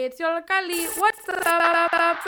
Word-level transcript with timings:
Hey, 0.00 0.06
it's 0.06 0.18
Yollocalli. 0.18 0.98
What's 0.98 1.28
up? 1.28 2.24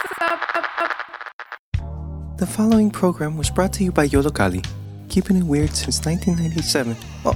The 2.36 2.46
following 2.46 2.90
program 2.90 3.38
was 3.38 3.48
brought 3.48 3.72
to 3.72 3.82
you 3.82 3.90
by 3.90 4.08
Yollocalli, 4.08 4.62
keeping 5.08 5.38
it 5.38 5.44
weird 5.44 5.70
since 5.70 6.04
1997. 6.04 6.94
Oh, 7.24 7.32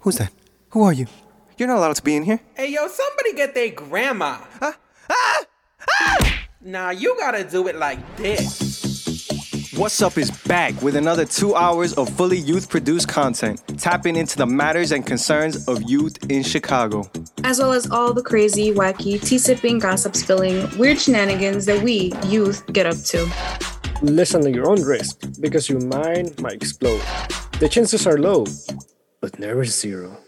who's 0.00 0.16
that? 0.16 0.32
Who 0.70 0.82
are 0.82 0.92
you? 0.92 1.06
You're 1.56 1.68
not 1.68 1.78
allowed 1.78 1.94
to 1.94 2.02
be 2.02 2.16
in 2.16 2.24
here. 2.24 2.40
Hey, 2.54 2.72
yo, 2.72 2.88
somebody 2.88 3.34
get 3.34 3.54
their 3.54 3.70
grandma. 3.70 4.38
Huh? 4.58 4.72
Ah! 5.08 5.44
Ah! 5.88 6.48
Nah, 6.60 6.90
you 6.90 7.14
gotta 7.16 7.44
do 7.44 7.68
it 7.68 7.76
like 7.76 8.00
this. 8.16 8.61
Wattz 9.72 10.02
Up 10.02 10.18
is 10.18 10.30
back 10.30 10.80
with 10.82 10.96
another 10.96 11.24
two 11.24 11.54
hours 11.54 11.94
of 11.94 12.06
fully 12.10 12.36
youth 12.36 12.68
produced 12.68 13.08
content, 13.08 13.58
tapping 13.78 14.16
into 14.16 14.36
the 14.36 14.44
matters 14.44 14.92
and 14.92 15.06
concerns 15.06 15.66
of 15.66 15.80
youth 15.88 16.30
in 16.30 16.42
Chicago. 16.42 17.10
as 17.42 17.58
well 17.58 17.72
as 17.72 17.90
all 17.90 18.12
the 18.12 18.22
crazy, 18.22 18.70
wacky, 18.70 19.18
tea 19.24 19.38
sipping, 19.38 19.78
gossip 19.78 20.14
spilling, 20.14 20.68
weird 20.78 21.00
shenanigans 21.00 21.64
that 21.64 21.82
we, 21.82 22.12
youth, 22.26 22.66
get 22.74 22.84
up 22.84 22.96
to. 22.98 23.26
Listen 24.02 24.46
at 24.46 24.54
your 24.54 24.68
own 24.68 24.82
risk 24.82 25.20
because 25.40 25.70
your 25.70 25.80
mind 25.80 26.38
might 26.38 26.52
explode. 26.54 27.00
The 27.58 27.68
chances 27.68 28.06
are 28.06 28.18
low, 28.18 28.46
but 29.22 29.38
never 29.38 29.64
zero. 29.64 30.18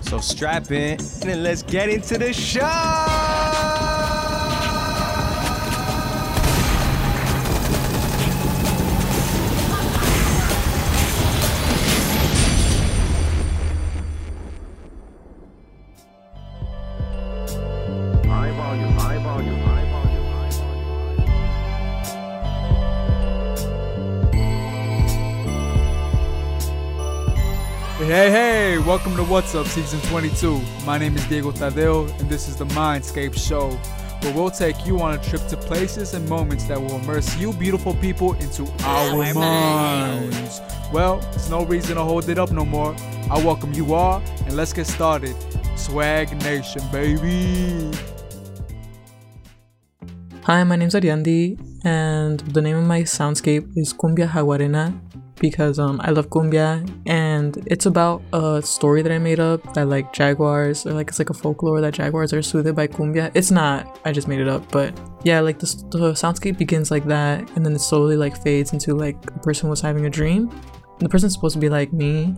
So 0.00 0.18
strap 0.18 0.70
in 0.70 0.98
and 1.26 1.42
let's 1.42 1.62
get 1.62 1.90
into 1.90 2.16
the 2.16 2.32
show! 2.32 3.95
Hey, 28.06 28.30
hey, 28.30 28.78
welcome 28.78 29.16
to 29.16 29.22
Wattz 29.22 29.56
Up 29.56 29.66
Season 29.66 30.00
22. 30.02 30.60
My 30.84 30.96
name 30.96 31.16
is 31.16 31.26
Diego 31.26 31.50
Tadeo, 31.50 32.08
and 32.20 32.30
this 32.30 32.46
is 32.46 32.54
the 32.54 32.64
Mindscape 32.66 33.36
Show, 33.36 33.70
where 34.20 34.32
we'll 34.32 34.48
take 34.48 34.86
you 34.86 35.00
on 35.00 35.14
a 35.14 35.18
trip 35.18 35.44
to 35.48 35.56
places 35.56 36.14
and 36.14 36.28
moments 36.28 36.66
that 36.66 36.80
will 36.80 37.00
immerse 37.00 37.36
you 37.36 37.52
beautiful 37.54 37.94
people 37.94 38.34
into 38.34 38.64
our 38.84 39.34
minds. 39.34 40.60
Well, 40.92 41.18
there's 41.18 41.50
no 41.50 41.64
reason 41.64 41.96
to 41.96 42.04
hold 42.04 42.28
it 42.28 42.38
up 42.38 42.52
no 42.52 42.64
more. 42.64 42.94
I 43.28 43.44
welcome 43.44 43.72
you 43.72 43.92
all, 43.92 44.22
and 44.44 44.54
let's 44.54 44.72
get 44.72 44.86
started. 44.86 45.34
Swag 45.74 46.30
Nation, 46.44 46.82
baby. 46.92 47.90
Hi, 50.44 50.62
my 50.62 50.76
name's 50.76 50.94
Ariandi, 50.94 51.58
and 51.84 52.38
the 52.38 52.62
name 52.62 52.76
of 52.76 52.84
my 52.84 53.00
soundscape 53.00 53.68
is 53.74 53.92
Cumbia 53.92 54.28
Jaguarena 54.28 54.94
because 55.40 55.78
um, 55.78 56.00
I 56.02 56.10
love 56.10 56.28
cumbia, 56.30 56.88
and 57.06 57.56
it's 57.66 57.86
about 57.86 58.22
a 58.32 58.62
story 58.62 59.02
that 59.02 59.12
I 59.12 59.18
made 59.18 59.40
up 59.40 59.74
that 59.74 59.88
like 59.88 60.12
jaguars, 60.12 60.86
or 60.86 60.92
like 60.92 61.08
it's 61.08 61.18
like 61.18 61.30
a 61.30 61.34
folklore 61.34 61.80
that 61.80 61.94
jaguars 61.94 62.32
are 62.32 62.42
soothed 62.42 62.74
by 62.74 62.86
cumbia. 62.86 63.30
It's 63.34 63.50
not, 63.50 64.00
I 64.04 64.12
just 64.12 64.28
made 64.28 64.40
it 64.40 64.48
up, 64.48 64.70
but 64.72 64.98
yeah, 65.24 65.40
like 65.40 65.58
the, 65.58 65.66
the 65.90 66.12
soundscape 66.12 66.58
begins 66.58 66.90
like 66.90 67.04
that, 67.06 67.50
and 67.56 67.64
then 67.64 67.74
it 67.74 67.80
slowly 67.80 68.16
like 68.16 68.42
fades 68.42 68.72
into 68.72 68.94
like 68.94 69.16
a 69.28 69.38
person 69.40 69.68
was 69.68 69.80
having 69.80 70.06
a 70.06 70.10
dream. 70.10 70.50
The 70.98 71.08
person's 71.08 71.34
supposed 71.34 71.54
to 71.54 71.60
be 71.60 71.68
like 71.68 71.92
me, 71.92 72.34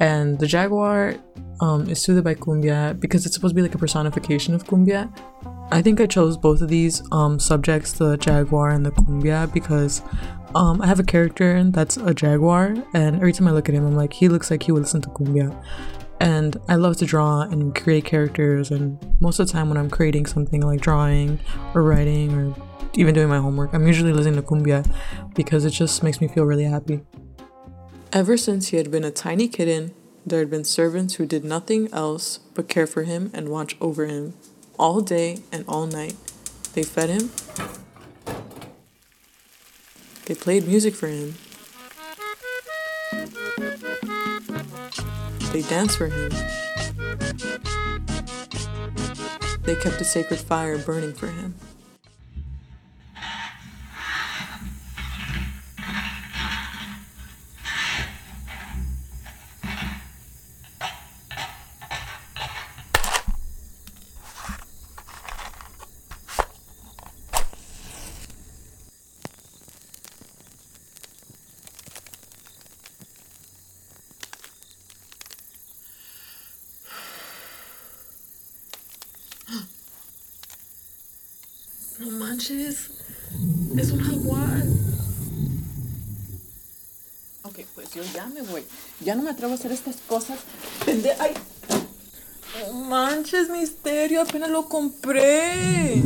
and 0.00 0.38
the 0.38 0.46
jaguar 0.46 1.14
um, 1.60 1.88
is 1.88 2.02
soothed 2.02 2.24
by 2.24 2.34
cumbia 2.34 2.98
because 2.98 3.24
it's 3.24 3.34
supposed 3.34 3.52
to 3.52 3.56
be 3.56 3.62
like 3.62 3.74
a 3.74 3.78
personification 3.78 4.54
of 4.54 4.64
cumbia. 4.64 5.12
I 5.72 5.80
think 5.80 6.02
I 6.02 6.06
chose 6.06 6.36
both 6.36 6.60
of 6.60 6.68
these 6.68 7.02
um, 7.12 7.40
subjects, 7.40 7.92
the 7.92 8.18
jaguar 8.18 8.68
and 8.68 8.84
the 8.84 8.90
cumbia, 8.90 9.50
because 9.50 10.02
um, 10.54 10.82
I 10.82 10.86
have 10.86 11.00
a 11.00 11.02
character 11.02 11.64
that's 11.64 11.96
a 11.96 12.12
jaguar, 12.12 12.74
and 12.92 13.16
every 13.16 13.32
time 13.32 13.48
I 13.48 13.52
look 13.52 13.70
at 13.70 13.74
him, 13.74 13.86
I'm 13.86 13.96
like, 13.96 14.12
he 14.12 14.28
looks 14.28 14.50
like 14.50 14.64
he 14.64 14.70
would 14.70 14.82
listen 14.82 15.00
to 15.00 15.08
cumbia. 15.08 15.64
And 16.20 16.58
I 16.68 16.74
love 16.74 16.98
to 16.98 17.06
draw 17.06 17.40
and 17.40 17.74
create 17.74 18.04
characters, 18.04 18.70
and 18.70 18.98
most 19.22 19.40
of 19.40 19.46
the 19.46 19.52
time 19.54 19.70
when 19.70 19.78
I'm 19.78 19.88
creating 19.88 20.26
something 20.26 20.60
like 20.60 20.82
drawing 20.82 21.40
or 21.74 21.82
writing 21.82 22.34
or 22.34 22.54
even 22.92 23.14
doing 23.14 23.30
my 23.30 23.38
homework, 23.38 23.72
I'm 23.72 23.86
usually 23.86 24.12
listening 24.12 24.36
to 24.36 24.42
cumbia 24.42 24.86
because 25.34 25.64
it 25.64 25.70
just 25.70 26.02
makes 26.02 26.20
me 26.20 26.28
feel 26.28 26.44
really 26.44 26.64
happy. 26.64 27.00
Ever 28.12 28.36
since 28.36 28.68
he 28.68 28.76
had 28.76 28.90
been 28.90 29.04
a 29.04 29.10
tiny 29.10 29.48
kitten, 29.48 29.94
there 30.26 30.40
had 30.40 30.50
been 30.50 30.64
servants 30.64 31.14
who 31.14 31.24
did 31.24 31.44
nothing 31.44 31.88
else 31.94 32.40
but 32.52 32.68
care 32.68 32.86
for 32.86 33.04
him 33.04 33.30
and 33.32 33.48
watch 33.48 33.74
over 33.80 34.04
him 34.04 34.34
all 34.82 35.00
day 35.00 35.38
and 35.52 35.64
all 35.68 35.86
night. 35.86 36.16
They 36.74 36.82
fed 36.82 37.08
him, 37.08 37.30
they 40.26 40.34
played 40.34 40.66
music 40.66 40.94
for 40.94 41.06
him, 41.06 41.36
they 45.52 45.62
danced 45.62 45.98
for 45.98 46.08
him, 46.08 46.30
they 49.62 49.76
kept 49.76 50.00
a 50.00 50.04
sacred 50.04 50.40
fire 50.40 50.78
burning 50.78 51.12
for 51.12 51.28
him. 51.28 51.54
Ya 89.04 89.14
no 89.14 89.22
me 89.22 89.30
atrevo 89.30 89.52
a 89.52 89.56
hacer 89.56 89.72
estas 89.72 89.96
cosas. 90.06 90.38
Pende 90.84 91.12
ay. 91.18 91.32
Manches, 92.72 93.48
misterio, 93.48 94.22
apenas 94.22 94.50
lo 94.50 94.68
compré. 94.68 96.02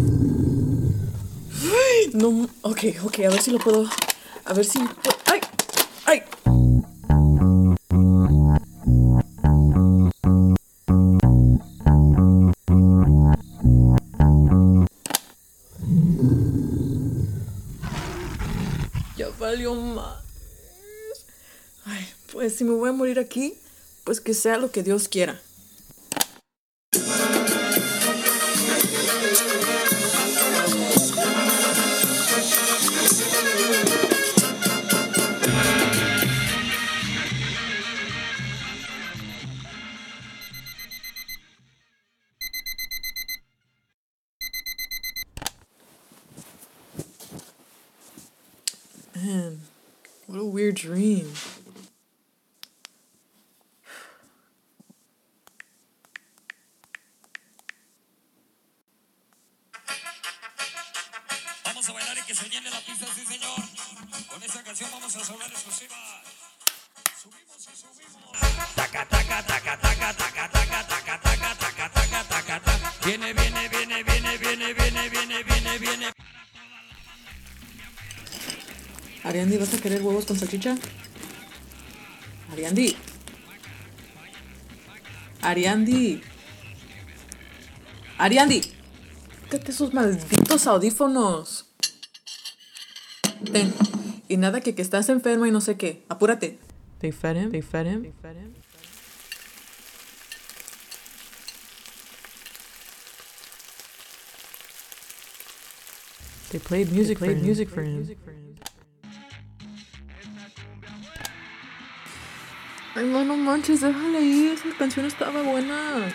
No, 2.14 2.48
ok, 2.62 2.80
ok, 3.04 3.18
a 3.26 3.30
ver 3.30 3.42
si 3.42 3.50
lo 3.50 3.58
puedo. 3.58 3.88
A 4.44 4.52
ver 4.54 4.64
si. 4.64 4.78
Si 22.56 22.64
me 22.64 22.72
voy 22.72 22.88
a 22.88 22.92
morir 22.92 23.18
aquí, 23.18 23.54
pues 24.04 24.20
que 24.20 24.34
sea 24.34 24.58
lo 24.58 24.70
que 24.70 24.82
Dios 24.82 25.08
quiera. 25.08 25.40
¿Vas 80.28 80.42
a 80.42 80.46
querer 80.46 80.66
huevos 80.76 80.76
con 80.76 80.76
salchicha? 80.76 80.76
Ariandi. 82.52 82.96
Ariandi. 85.42 86.22
Ariandi. 88.18 88.60
Quítate 89.44 89.70
esos 89.70 89.92
malditos 89.94 90.66
audífonos. 90.66 91.66
Ten. 93.52 93.72
Y 94.28 94.36
nada 94.38 94.60
que, 94.60 94.74
que 94.74 94.82
estás 94.82 95.08
enferma 95.08 95.46
y 95.46 95.50
no 95.50 95.60
sé 95.60 95.76
qué. 95.76 96.04
Apúrate. 96.08 96.58
They 97.00 97.12
fed 97.12 97.36
him. 97.36 97.50
They 97.50 97.62
fed 97.62 97.86
him. 97.86 98.02
They 98.02 98.12
fed 98.22 98.36
him. 98.36 98.54
They 106.50 106.60
played 106.60 106.90
music. 106.92 107.18
They 107.18 107.26
played 107.26 107.42
music 107.42 107.68
for 107.68 107.82
him. 107.82 108.45
Ay, 112.96 113.04
no, 113.04 113.36
manches, 113.36 113.82
déjale 113.82 114.22
ir. 114.22 114.52
Esa 114.52 114.76
canción 114.78 115.04
estaba 115.04 115.42
buena. 115.42 116.06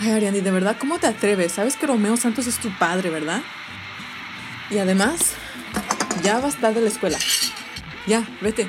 Ay, 0.00 0.12
Ariandi, 0.12 0.40
de 0.40 0.50
verdad, 0.50 0.76
¿cómo 0.80 0.98
te 0.98 1.06
atreves? 1.06 1.52
Sabes 1.52 1.76
que 1.76 1.86
Romeo 1.86 2.16
Santos 2.16 2.46
es 2.46 2.58
tu 2.58 2.70
padre, 2.78 3.10
¿verdad? 3.10 3.42
Y 4.70 4.78
además, 4.78 5.34
ya 6.22 6.40
vas 6.40 6.56
tarde 6.56 6.76
de 6.76 6.86
la 6.86 6.88
escuela. 6.88 7.18
Ya, 8.06 8.26
vete. 8.40 8.66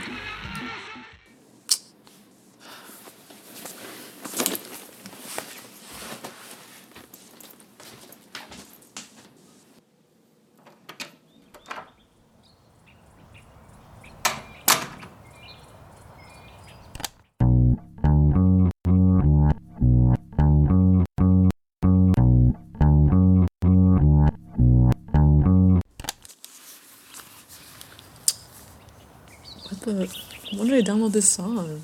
When 31.04 31.12
did 31.12 31.18
I 31.18 31.28
download 31.28 31.28
this 31.28 31.30
song? 31.30 31.82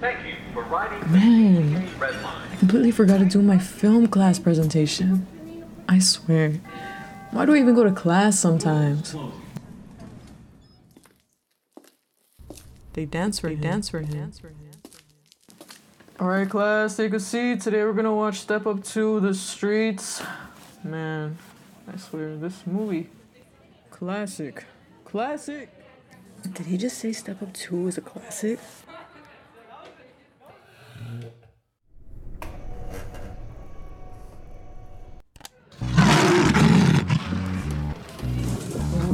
Thank 0.00 0.26
you 0.26 0.34
for 0.54 0.62
riding 0.62 1.12
Man, 1.12 1.88
I 2.50 2.56
completely 2.56 2.90
forgot 2.90 3.18
to 3.18 3.26
do 3.26 3.42
my 3.42 3.58
film 3.58 4.06
class 4.06 4.38
presentation. 4.38 5.26
I 5.88 5.98
swear. 5.98 6.52
Why 7.32 7.44
do 7.44 7.54
I 7.54 7.58
even 7.58 7.74
go 7.74 7.84
to 7.84 7.92
class 7.92 8.38
sometimes? 8.38 9.14
They 12.98 13.04
dance 13.04 13.38
for 13.38 13.48
him. 13.48 13.60
Dance 13.60 13.88
for 13.88 14.00
him. 14.00 14.32
Alright, 16.20 16.50
class, 16.50 16.96
take 16.96 17.12
a 17.12 17.20
seat. 17.20 17.60
Today 17.60 17.84
we're 17.84 17.92
gonna 17.92 18.12
watch 18.12 18.40
Step 18.40 18.66
Up 18.66 18.82
2 18.82 19.20
the 19.20 19.34
Streets. 19.34 20.20
Man, 20.82 21.38
I 21.86 21.96
swear, 21.96 22.36
this 22.36 22.66
movie. 22.66 23.08
Classic. 23.92 24.64
Classic. 25.04 25.70
Did 26.54 26.66
he 26.66 26.76
just 26.76 26.98
say 26.98 27.12
Step 27.12 27.40
Up 27.40 27.52
2 27.52 27.86
is 27.86 27.98
a 27.98 28.00
classic? 28.00 28.58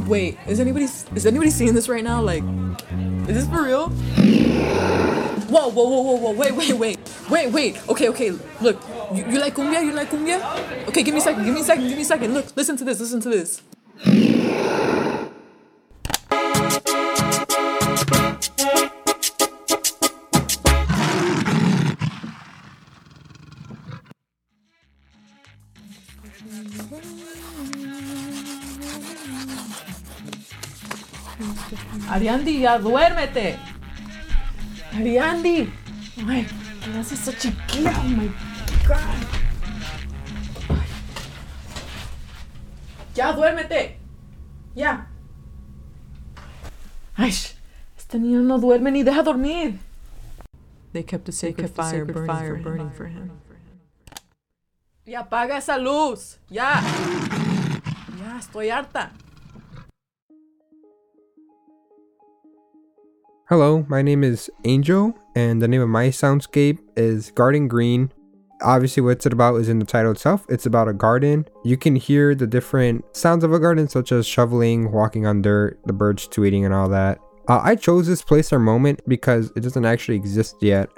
Wait, 0.07 0.37
is 0.47 0.59
anybody 0.59 0.85
is 0.85 1.25
anybody 1.25 1.49
seeing 1.49 1.73
this 1.73 1.89
right 1.89 2.03
now? 2.03 2.21
Like, 2.21 2.43
is 3.27 3.35
this 3.35 3.47
for 3.47 3.63
real? 3.63 3.89
Whoa, 5.49 5.69
whoa, 5.69 5.89
whoa, 5.89 6.01
whoa, 6.01 6.15
whoa! 6.15 6.31
Wait, 6.31 6.53
wait, 6.53 6.73
wait, 6.73 6.99
wait, 7.29 7.51
wait. 7.51 7.89
Okay, 7.89 8.09
okay. 8.09 8.31
Look, 8.61 8.79
you, 9.13 9.25
you 9.25 9.39
like 9.39 9.55
cumbia? 9.55 9.83
You 9.83 9.93
like 9.93 10.09
cumbia? 10.09 10.41
Okay, 10.89 11.01
give 11.01 11.13
me 11.13 11.19
a 11.19 11.23
second. 11.23 11.43
Give 11.45 11.55
me 11.55 11.61
a 11.61 11.63
second. 11.63 11.87
Give 11.87 11.97
me 11.97 12.03
a 12.03 12.05
second. 12.05 12.33
Look, 12.35 12.55
listen 12.55 12.77
to 12.77 12.83
this. 12.83 12.99
Listen 12.99 13.19
to 13.21 13.29
this. 13.29 13.61
Ariandi, 32.09 32.61
ya 32.61 32.77
duérmete. 32.77 33.57
Ariandi. 34.93 35.69
Ay, 36.27 36.47
¿qué 36.83 36.97
haces 36.99 37.27
esa 37.27 37.37
chiquilla? 37.37 37.93
Oh 37.99 38.03
my 38.03 38.27
god. 38.87 38.99
Ay. 40.69 40.87
Ya 43.15 43.33
duérmete. 43.33 43.99
Ya. 44.75 45.07
Ay, 47.15 47.33
este 47.97 48.19
niño 48.19 48.41
no 48.41 48.59
duerme 48.59 48.91
ni 48.91 49.03
deja 49.03 49.23
dormir. 49.23 49.79
They 50.93 51.03
kept 51.03 51.27
a 51.27 51.31
sacred 51.31 51.69
fire, 51.69 52.05
burning, 52.05 52.27
fire 52.27 52.55
for 52.55 52.63
burning 52.63 52.91
for 52.91 53.07
him. 53.07 53.31
Ya 55.05 55.21
apaga 55.21 55.57
esa 55.57 55.77
luz. 55.77 56.37
Ya. 56.49 56.81
Ya, 58.19 58.37
estoy 58.39 58.69
harta. 58.69 59.11
Hello, 63.47 63.85
my 63.87 64.01
name 64.01 64.23
is 64.23 64.49
Angel, 64.63 65.15
and 65.35 65.61
the 65.61 65.67
name 65.67 65.79
of 65.79 65.87
my 65.87 66.07
soundscape 66.07 66.79
is 66.97 67.29
Garden 67.29 67.67
Green. 67.67 68.11
Obviously, 68.63 69.03
what's 69.03 69.27
it 69.27 69.33
about 69.33 69.57
is 69.57 69.69
in 69.69 69.77
the 69.77 69.85
title 69.85 70.13
itself. 70.13 70.47
It's 70.49 70.65
about 70.65 70.87
a 70.87 70.93
garden. 70.93 71.45
You 71.63 71.77
can 71.77 71.95
hear 71.95 72.33
the 72.33 72.47
different 72.47 73.05
sounds 73.15 73.43
of 73.43 73.53
a 73.53 73.59
garden, 73.59 73.87
such 73.87 74.11
as 74.11 74.25
shoveling, 74.25 74.91
walking 74.91 75.27
on 75.27 75.43
dirt, 75.43 75.79
the 75.85 75.93
birds 75.93 76.27
tweeting, 76.27 76.65
and 76.65 76.73
all 76.73 76.89
that. 76.89 77.19
Uh, 77.47 77.61
I 77.63 77.75
chose 77.75 78.07
this 78.07 78.23
place 78.23 78.51
or 78.51 78.57
moment 78.57 79.01
because 79.07 79.51
it 79.55 79.59
doesn't 79.59 79.85
actually 79.85 80.15
exist 80.15 80.55
yet. 80.59 80.89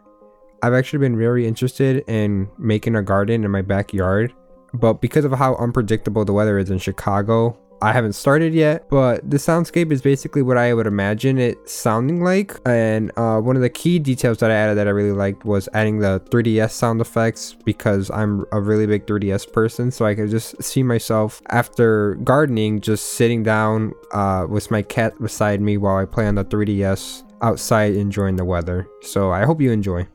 I've 0.63 0.73
actually 0.73 0.99
been 0.99 1.17
very 1.17 1.45
interested 1.45 2.05
in 2.07 2.47
making 2.57 2.95
a 2.95 3.03
garden 3.03 3.43
in 3.43 3.51
my 3.51 3.61
backyard, 3.61 4.33
but 4.73 5.01
because 5.01 5.25
of 5.25 5.33
how 5.33 5.55
unpredictable 5.57 6.23
the 6.23 6.31
weather 6.31 6.57
is 6.57 6.69
in 6.69 6.77
Chicago, 6.77 7.59
I 7.81 7.93
haven't 7.93 8.13
started 8.13 8.53
yet, 8.53 8.89
but 8.89 9.29
the 9.29 9.37
soundscape 9.37 9.91
is 9.91 10.01
basically 10.01 10.41
what 10.41 10.57
I 10.57 10.73
would 10.73 10.87
imagine 10.87 11.37
it 11.37 11.69
sounding 11.69 12.23
like. 12.23 12.55
And 12.65 13.11
uh, 13.17 13.39
one 13.39 13.55
of 13.55 13.61
the 13.61 13.69
key 13.69 13.99
details 13.99 14.39
that 14.39 14.49
I 14.49 14.55
added 14.55 14.77
that 14.77 14.87
I 14.87 14.91
really 14.91 15.11
liked 15.11 15.45
was 15.45 15.69
adding 15.73 15.99
the 15.99 16.19
3DS 16.31 16.71
sound 16.71 17.01
effects 17.01 17.55
because 17.65 18.09
I'm 18.11 18.45
a 18.51 18.59
really 18.59 18.87
big 18.87 19.05
3DS 19.05 19.51
person. 19.51 19.91
So 19.91 20.05
I 20.05 20.15
could 20.15 20.29
just 20.29 20.61
see 20.61 20.83
myself 20.83 21.41
after 21.49 22.15
gardening, 22.15 22.81
just 22.81 23.13
sitting 23.13 23.43
down 23.43 23.93
uh, 24.11 24.47
with 24.49 24.71
my 24.71 24.81
cat 24.81 25.19
beside 25.21 25.61
me 25.61 25.77
while 25.77 25.97
I 25.97 26.05
play 26.05 26.27
on 26.27 26.35
the 26.35 26.45
3DS 26.45 27.23
outside 27.41 27.93
enjoying 27.93 28.35
the 28.37 28.45
weather. 28.45 28.87
So 29.01 29.31
I 29.31 29.45
hope 29.45 29.61
you 29.61 29.71
enjoy. 29.71 30.07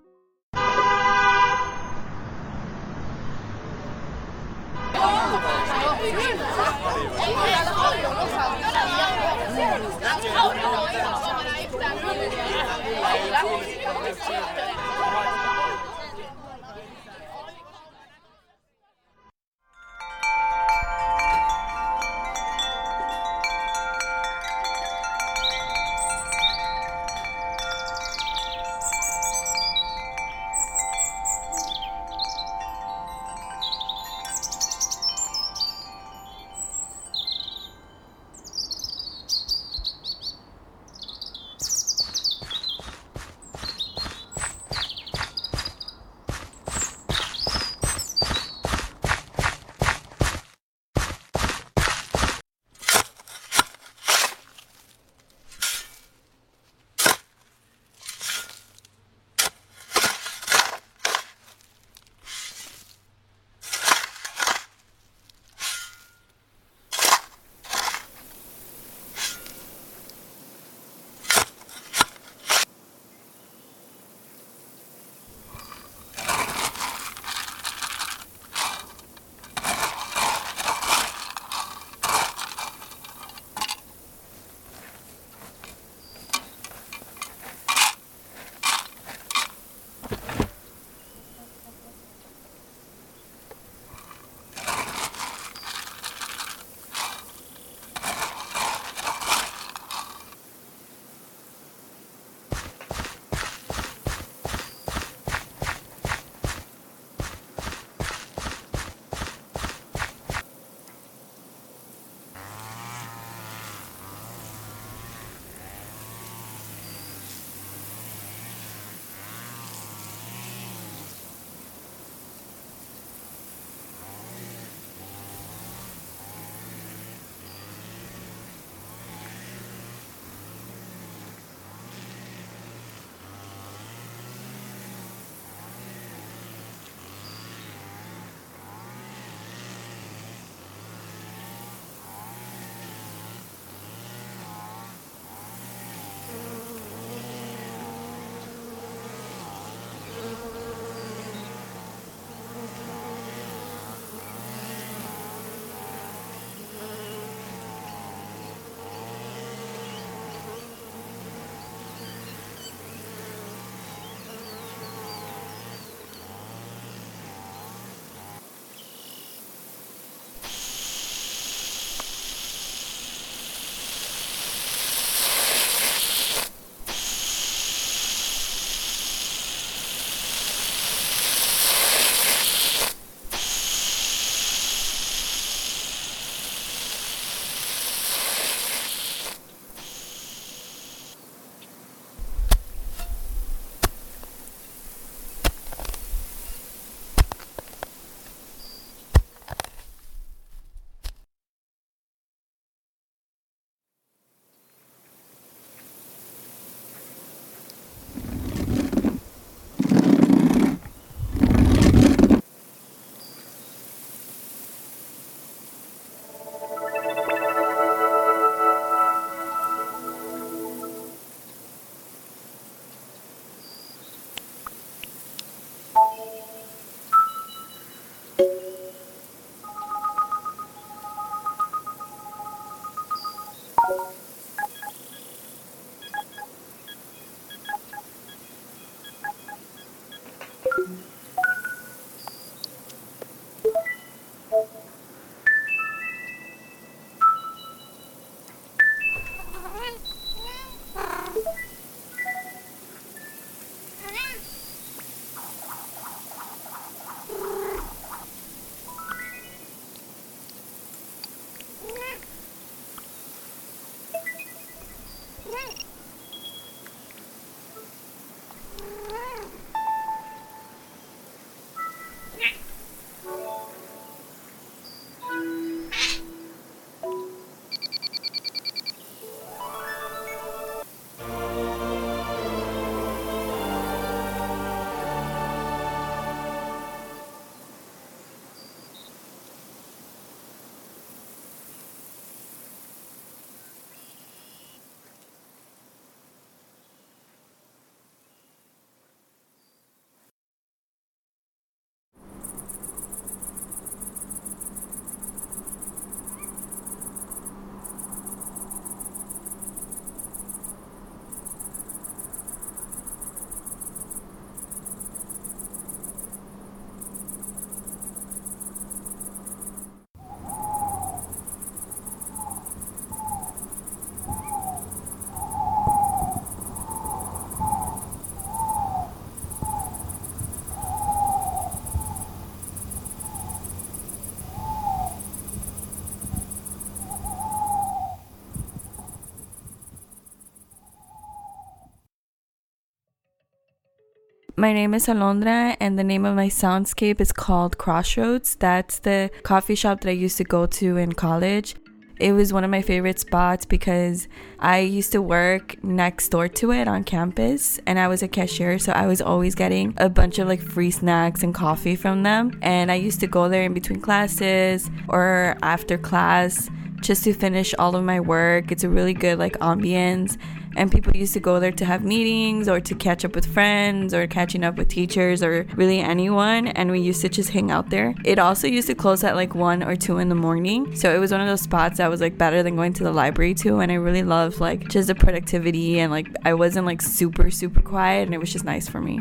My 344.62 344.72
name 344.72 344.94
is 344.94 345.08
Alondra, 345.08 345.76
and 345.80 345.98
the 345.98 346.04
name 346.04 346.24
of 346.24 346.36
my 346.36 346.46
soundscape 346.46 347.20
is 347.20 347.32
called 347.32 347.78
Crossroads. 347.78 348.54
That's 348.54 349.00
the 349.00 349.28
coffee 349.42 349.74
shop 349.74 350.02
that 350.02 350.10
I 350.10 350.12
used 350.12 350.36
to 350.36 350.44
go 350.44 350.66
to 350.66 350.98
in 350.98 351.14
college. 351.14 351.74
It 352.20 352.32
was 352.32 352.52
one 352.52 352.62
of 352.62 352.70
my 352.70 352.80
favorite 352.80 353.18
spots 353.18 353.64
because 353.64 354.28
I 354.60 354.78
used 354.78 355.10
to 355.10 355.20
work 355.20 355.82
next 355.82 356.28
door 356.28 356.46
to 356.46 356.70
it 356.70 356.86
on 356.86 357.02
campus 357.02 357.80
and 357.88 357.98
I 357.98 358.06
was 358.06 358.22
a 358.22 358.28
cashier, 358.28 358.78
so 358.78 358.92
I 358.92 359.08
was 359.08 359.20
always 359.20 359.56
getting 359.56 359.94
a 359.96 360.08
bunch 360.08 360.38
of 360.38 360.46
like 360.46 360.62
free 360.62 360.92
snacks 360.92 361.42
and 361.42 361.52
coffee 361.52 361.96
from 361.96 362.22
them. 362.22 362.56
And 362.62 362.92
I 362.92 362.94
used 362.94 363.18
to 363.18 363.26
go 363.26 363.48
there 363.48 363.64
in 363.64 363.74
between 363.74 364.00
classes 364.00 364.88
or 365.08 365.56
after 365.62 365.98
class 365.98 366.70
just 367.00 367.24
to 367.24 367.34
finish 367.34 367.74
all 367.80 367.96
of 367.96 368.04
my 368.04 368.20
work. 368.20 368.70
It's 368.70 368.84
a 368.84 368.88
really 368.88 369.14
good 369.14 369.40
like 369.40 369.58
ambience 369.58 370.38
and 370.76 370.90
people 370.90 371.14
used 371.16 371.32
to 371.34 371.40
go 371.40 371.60
there 371.60 371.72
to 371.72 371.84
have 371.84 372.04
meetings 372.04 372.68
or 372.68 372.80
to 372.80 372.94
catch 372.94 373.24
up 373.24 373.34
with 373.34 373.46
friends 373.46 374.14
or 374.14 374.26
catching 374.26 374.64
up 374.64 374.76
with 374.76 374.88
teachers 374.88 375.42
or 375.42 375.66
really 375.74 376.00
anyone. 376.00 376.68
And 376.68 376.90
we 376.90 377.00
used 377.00 377.20
to 377.22 377.28
just 377.28 377.50
hang 377.50 377.70
out 377.70 377.90
there. 377.90 378.14
It 378.24 378.38
also 378.38 378.66
used 378.66 378.88
to 378.88 378.94
close 378.94 379.24
at 379.24 379.36
like 379.36 379.54
1 379.54 379.82
or 379.82 379.96
2 379.96 380.18
in 380.18 380.28
the 380.28 380.34
morning. 380.34 380.94
So 380.96 381.14
it 381.14 381.18
was 381.18 381.32
one 381.32 381.40
of 381.40 381.48
those 381.48 381.60
spots 381.60 381.98
that 381.98 382.08
was 382.08 382.20
like 382.20 382.38
better 382.38 382.62
than 382.62 382.76
going 382.76 382.92
to 382.94 383.04
the 383.04 383.12
library 383.12 383.54
too. 383.54 383.80
And 383.80 383.90
i 383.90 383.96
really 383.96 384.22
loved 384.22 384.60
like 384.60 384.88
just 384.88 385.08
the 385.08 385.14
productivity. 385.14 386.00
And 386.00 386.10
like 386.10 386.28
i 386.44 386.54
wasn't 386.54 386.86
like 386.86 387.02
super 387.02 387.50
super 387.50 387.80
quiet. 387.80 388.24
And 388.24 388.34
it 388.34 388.38
was 388.38 388.52
just 388.52 388.64
nice 388.64 388.88
for 388.88 389.00
me 389.00 389.20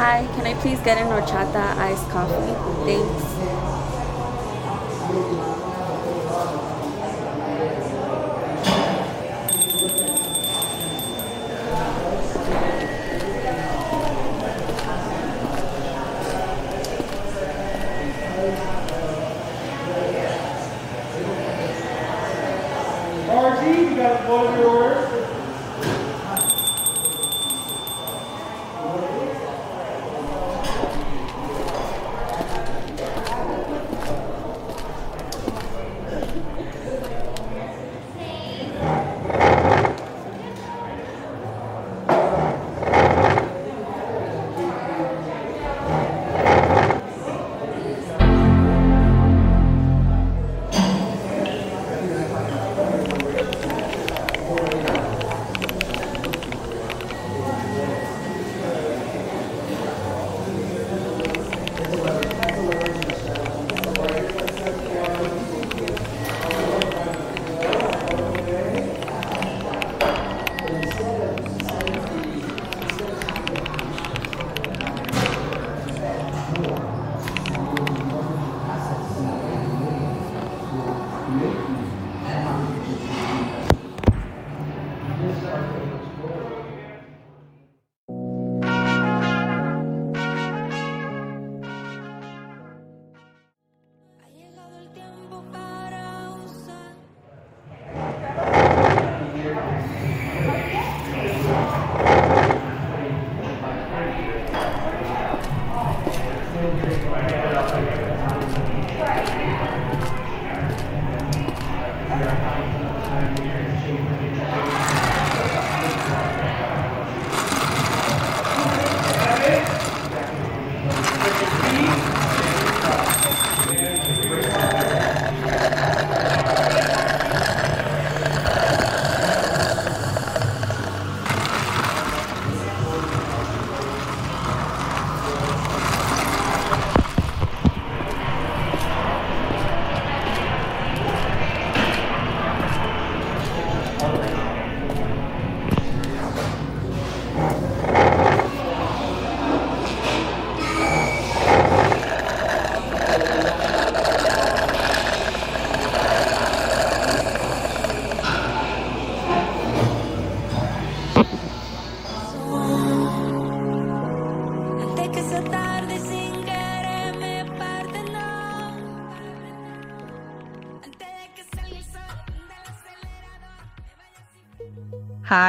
Hi, 0.00 0.24
can 0.34 0.46
I 0.46 0.54
please 0.54 0.80
get 0.80 0.96
an 0.96 1.08
horchata 1.08 1.76
iced 1.76 2.08
coffee? 2.08 2.54
Thanks. 2.86 5.49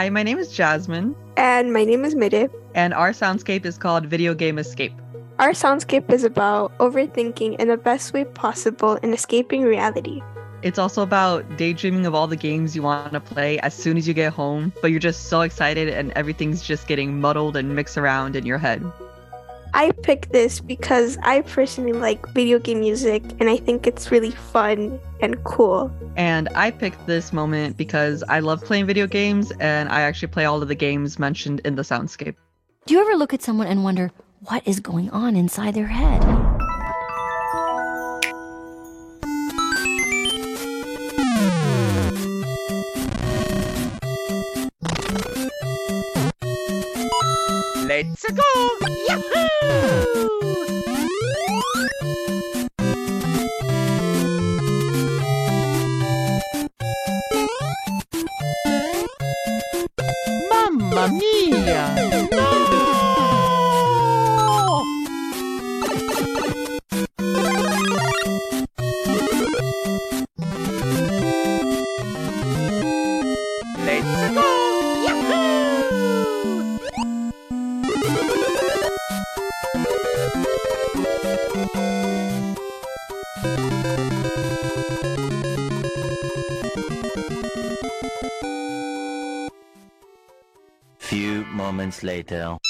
Hi, 0.02 0.10
my 0.10 0.24
name 0.24 0.40
is 0.40 0.52
Jasmine. 0.52 1.16
And 1.38 1.72
my 1.72 1.86
name 1.86 2.04
is 2.06 2.16
Mide. 2.16 2.50
And 2.74 2.92
our 2.92 3.12
soundscape 3.12 3.66
is 3.66 3.78
called 3.78 4.08
Video 4.08 4.34
Game 4.34 4.58
Escape. 4.58 4.94
Our 5.38 5.52
soundscape 5.52 6.12
is 6.12 6.24
about 6.24 6.76
overthinking 6.80 7.60
in 7.60 7.68
the 7.68 7.78
best 7.78 8.12
way 8.12 8.24
possible 8.24 8.98
and 9.04 9.14
escaping 9.14 9.62
reality. 9.62 10.24
It's 10.64 10.80
also 10.80 11.04
about 11.04 11.46
daydreaming 11.56 12.08
of 12.08 12.16
all 12.16 12.26
the 12.26 12.36
games 12.36 12.76
you 12.76 12.82
want 12.82 13.14
to 13.14 13.20
play 13.20 13.60
as 13.60 13.76
soon 13.76 13.96
as 13.96 14.08
you 14.08 14.16
get 14.16 14.34
home, 14.34 14.74
but 14.82 14.90
you're 14.90 15.00
just 15.00 15.28
so 15.28 15.42
excited 15.42 15.88
and 15.88 16.12
everything's 16.14 16.64
just 16.64 16.88
getting 16.88 17.22
muddled 17.22 17.56
and 17.56 17.76
mixed 17.76 17.96
around 17.96 18.36
in 18.36 18.44
your 18.44 18.58
head. 18.58 18.84
I 19.82 19.90
picked 20.04 20.32
this 20.32 20.60
because 20.60 21.18
I 21.24 21.42
personally 21.42 21.94
like 21.94 22.28
video 22.36 22.60
game 22.60 22.82
music 22.82 23.24
and 23.40 23.50
I 23.50 23.58
think 23.58 23.88
it's 23.88 24.12
really 24.12 24.30
fun 24.30 25.00
and 25.22 25.44
cool. 25.44 25.92
And 26.16 26.50
I 26.54 26.70
picked 26.70 27.08
this 27.08 27.34
moment 27.34 27.78
because 27.78 28.24
I 28.30 28.42
love 28.42 28.64
playing 28.64 28.86
video 28.86 29.08
games 29.08 29.52
and 29.60 29.90
I 29.90 30.02
actually 30.02 30.28
play 30.28 30.46
all 30.46 30.62
of 30.62 30.68
the 30.68 30.76
games 30.76 31.18
mentioned 31.18 31.62
in 31.66 31.78
the 31.78 31.82
soundscape. 31.82 32.36
Do 32.86 32.94
you 32.94 33.02
ever 33.02 33.16
look 33.16 33.34
at 33.34 33.42
someone 33.42 33.66
and 33.66 33.84
wonder 33.84 34.12
what 34.42 34.62
is 34.68 34.80
going 34.80 35.10
on 35.10 35.36
inside 35.36 35.74
their 35.74 35.88
head? 35.88 36.22
Let's 47.88 48.32
go! 48.32 49.11
Later. 92.04 92.61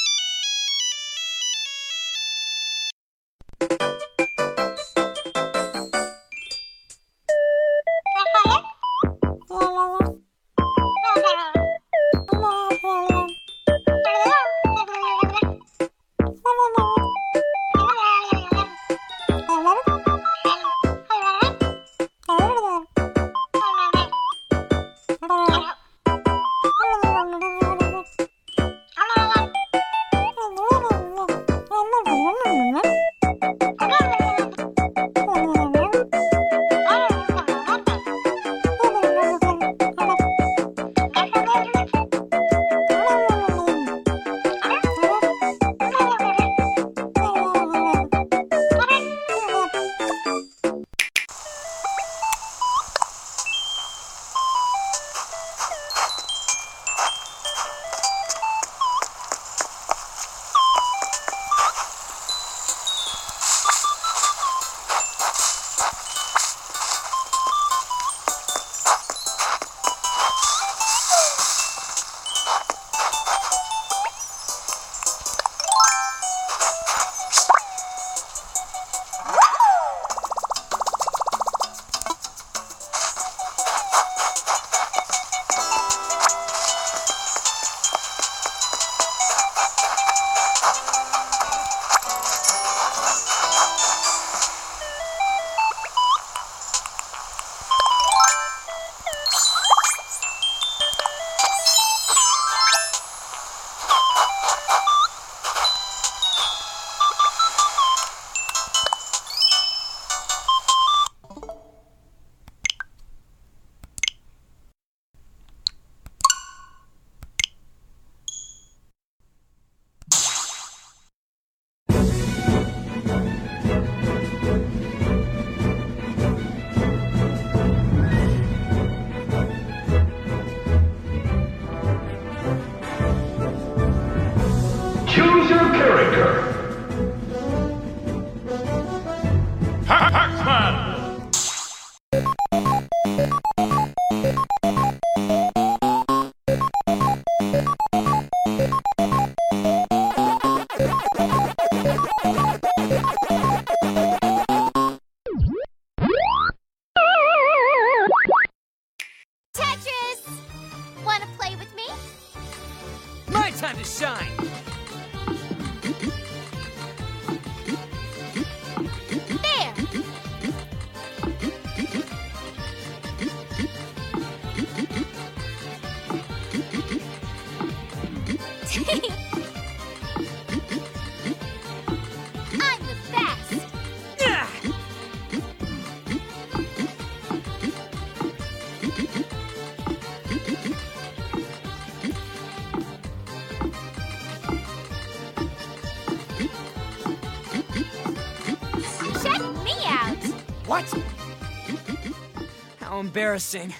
Embarrassing. 203.12 203.74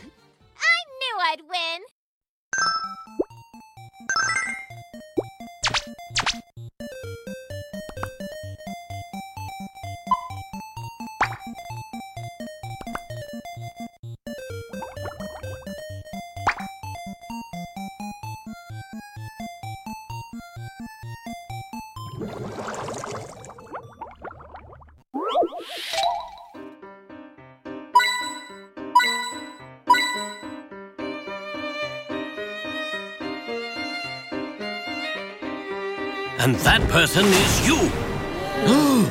And 36.52 36.60
that 36.60 36.84
person 36.90 37.24
is 37.26 37.66
you. 37.66 37.78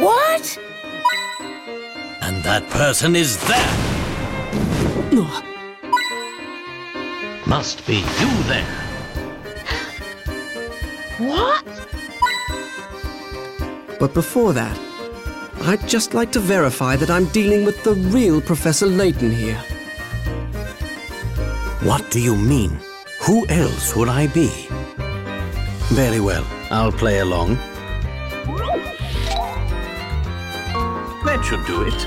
What? 0.00 0.58
And 2.20 2.44
that 2.44 2.62
person 2.70 3.16
is 3.16 3.36
there. 3.48 3.74
Must 7.48 7.84
be 7.84 7.96
you 7.96 8.30
there! 8.44 8.74
What? 11.18 11.66
But 13.98 14.14
before 14.14 14.52
that, 14.52 14.78
I'd 15.62 15.88
just 15.88 16.14
like 16.14 16.30
to 16.32 16.38
verify 16.38 16.94
that 16.94 17.10
I'm 17.10 17.26
dealing 17.32 17.64
with 17.64 17.82
the 17.82 17.94
real 17.94 18.40
Professor 18.40 18.86
Layton 18.86 19.32
here. 19.32 19.58
What 21.82 22.08
do 22.12 22.20
you 22.20 22.36
mean? 22.36 22.78
Who 23.22 23.44
else 23.48 23.96
would 23.96 24.08
I 24.08 24.28
be? 24.28 24.68
Very 25.94 26.20
well, 26.20 26.46
I'll 26.70 26.90
play 26.90 27.18
along. 27.18 27.56
That 31.26 31.44
should 31.44 31.66
do 31.66 31.82
it. 31.82 32.06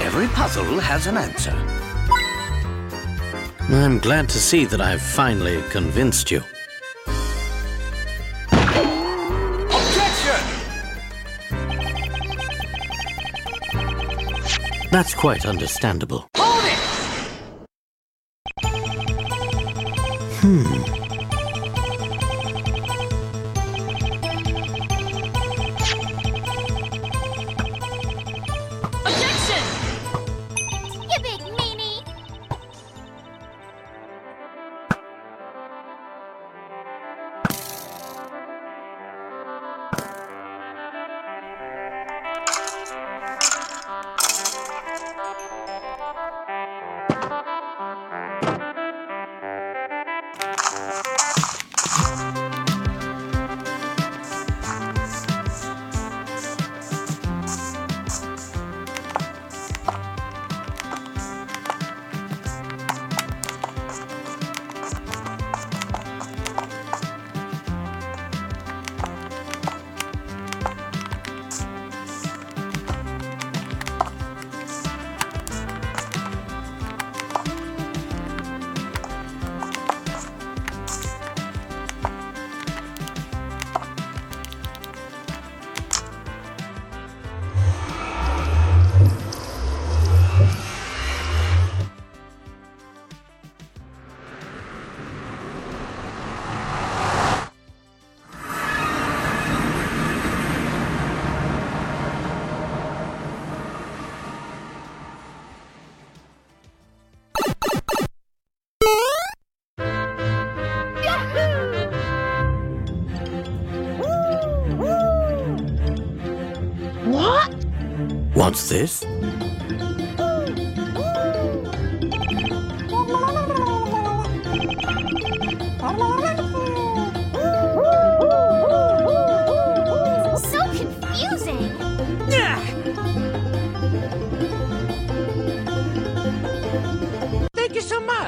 Every 0.00 0.28
puzzle 0.28 0.78
has 0.78 1.08
an 1.08 1.16
answer. 1.16 1.56
I'm 3.68 3.98
glad 3.98 4.28
to 4.28 4.38
see 4.38 4.64
that 4.66 4.80
I've 4.80 5.02
finally 5.02 5.60
convinced 5.70 6.30
you. 6.30 6.44
Objection! 9.72 10.40
That's 14.92 15.14
quite 15.14 15.46
understandable. 15.46 16.31
Hmm. 20.42 21.01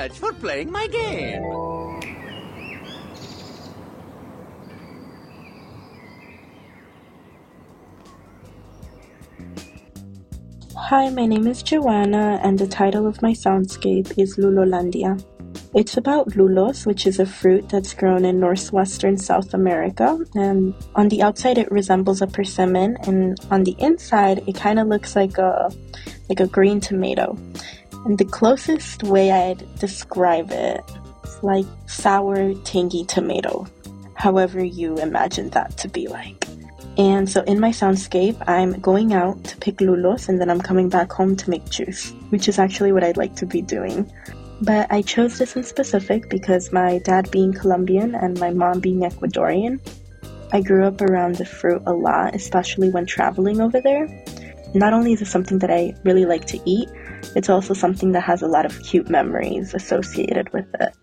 Much 0.04 0.18
for 0.18 0.34
playing 0.34 0.70
my 0.70 0.86
game. 0.88 1.42
Hi, 10.76 11.08
my 11.08 11.24
name 11.24 11.46
is 11.46 11.62
Joanna, 11.62 12.38
and 12.42 12.58
the 12.58 12.66
title 12.66 13.06
of 13.06 13.22
my 13.22 13.32
soundscape 13.32 14.12
is 14.18 14.36
Lulolandia. 14.36 15.24
It's 15.74 15.96
about 15.96 16.36
lulos, 16.36 16.84
which 16.84 17.06
is 17.06 17.18
a 17.18 17.26
fruit 17.26 17.70
that's 17.70 17.94
grown 17.94 18.26
in 18.26 18.38
northwestern 18.38 19.16
South 19.16 19.54
America. 19.54 20.18
And 20.34 20.74
on 20.94 21.08
the 21.08 21.22
outside, 21.22 21.56
it 21.56 21.72
resembles 21.72 22.20
a 22.20 22.26
persimmon, 22.26 22.98
and 23.06 23.40
on 23.50 23.64
the 23.64 23.74
inside, 23.78 24.44
it 24.46 24.54
kind 24.54 24.78
of 24.78 24.88
looks 24.88 25.16
like 25.16 25.38
a 25.38 25.70
like 26.28 26.40
a 26.40 26.46
green 26.46 26.80
tomato. 26.80 27.36
And 28.04 28.18
the 28.18 28.24
closest 28.24 29.02
way 29.02 29.30
I'd 29.30 29.78
describe 29.78 30.50
it 30.50 30.82
is 31.24 31.42
like 31.42 31.66
sour, 31.86 32.54
tangy 32.64 33.04
tomato. 33.04 33.66
However, 34.14 34.62
you 34.62 34.98
imagine 34.98 35.50
that 35.50 35.76
to 35.78 35.88
be 35.88 36.06
like. 36.08 36.46
And 36.96 37.28
so 37.28 37.42
in 37.42 37.58
my 37.58 37.70
soundscape, 37.70 38.40
I'm 38.46 38.78
going 38.80 39.14
out 39.14 39.42
to 39.44 39.56
pick 39.56 39.78
lulos 39.78 40.28
and 40.28 40.40
then 40.40 40.48
I'm 40.48 40.60
coming 40.60 40.88
back 40.88 41.10
home 41.10 41.34
to 41.36 41.50
make 41.50 41.68
juice, 41.68 42.12
which 42.30 42.46
is 42.46 42.58
actually 42.58 42.92
what 42.92 43.02
I'd 43.02 43.16
like 43.16 43.34
to 43.36 43.46
be 43.46 43.62
doing. 43.62 44.10
But 44.60 44.86
I 44.92 45.02
chose 45.02 45.38
this 45.38 45.56
in 45.56 45.64
specific 45.64 46.30
because 46.30 46.72
my 46.72 46.98
dad 46.98 47.30
being 47.30 47.52
Colombian 47.52 48.14
and 48.14 48.38
my 48.38 48.50
mom 48.50 48.80
being 48.80 49.00
Ecuadorian, 49.00 49.80
I 50.52 50.60
grew 50.60 50.84
up 50.84 51.00
around 51.00 51.34
the 51.34 51.44
fruit 51.44 51.82
a 51.86 51.92
lot, 51.92 52.34
especially 52.36 52.90
when 52.90 53.06
traveling 53.06 53.60
over 53.60 53.80
there. 53.80 54.06
Not 54.72 54.92
only 54.92 55.12
is 55.12 55.22
it 55.22 55.26
something 55.26 55.58
that 55.58 55.70
I 55.70 55.94
really 56.04 56.24
like 56.24 56.44
to 56.46 56.60
eat, 56.64 56.88
it's 57.34 57.48
also 57.48 57.74
something 57.74 58.12
that 58.12 58.22
has 58.22 58.42
a 58.42 58.46
lot 58.46 58.66
of 58.66 58.82
cute 58.82 59.08
memories 59.08 59.74
associated 59.74 60.52
with 60.52 60.66
it. 60.80 60.94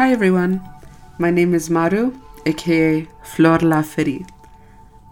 Hi 0.00 0.12
everyone, 0.12 0.66
my 1.18 1.30
name 1.30 1.52
is 1.52 1.68
Maru, 1.68 2.18
aka 2.46 3.06
Flor 3.22 3.58
La. 3.58 3.84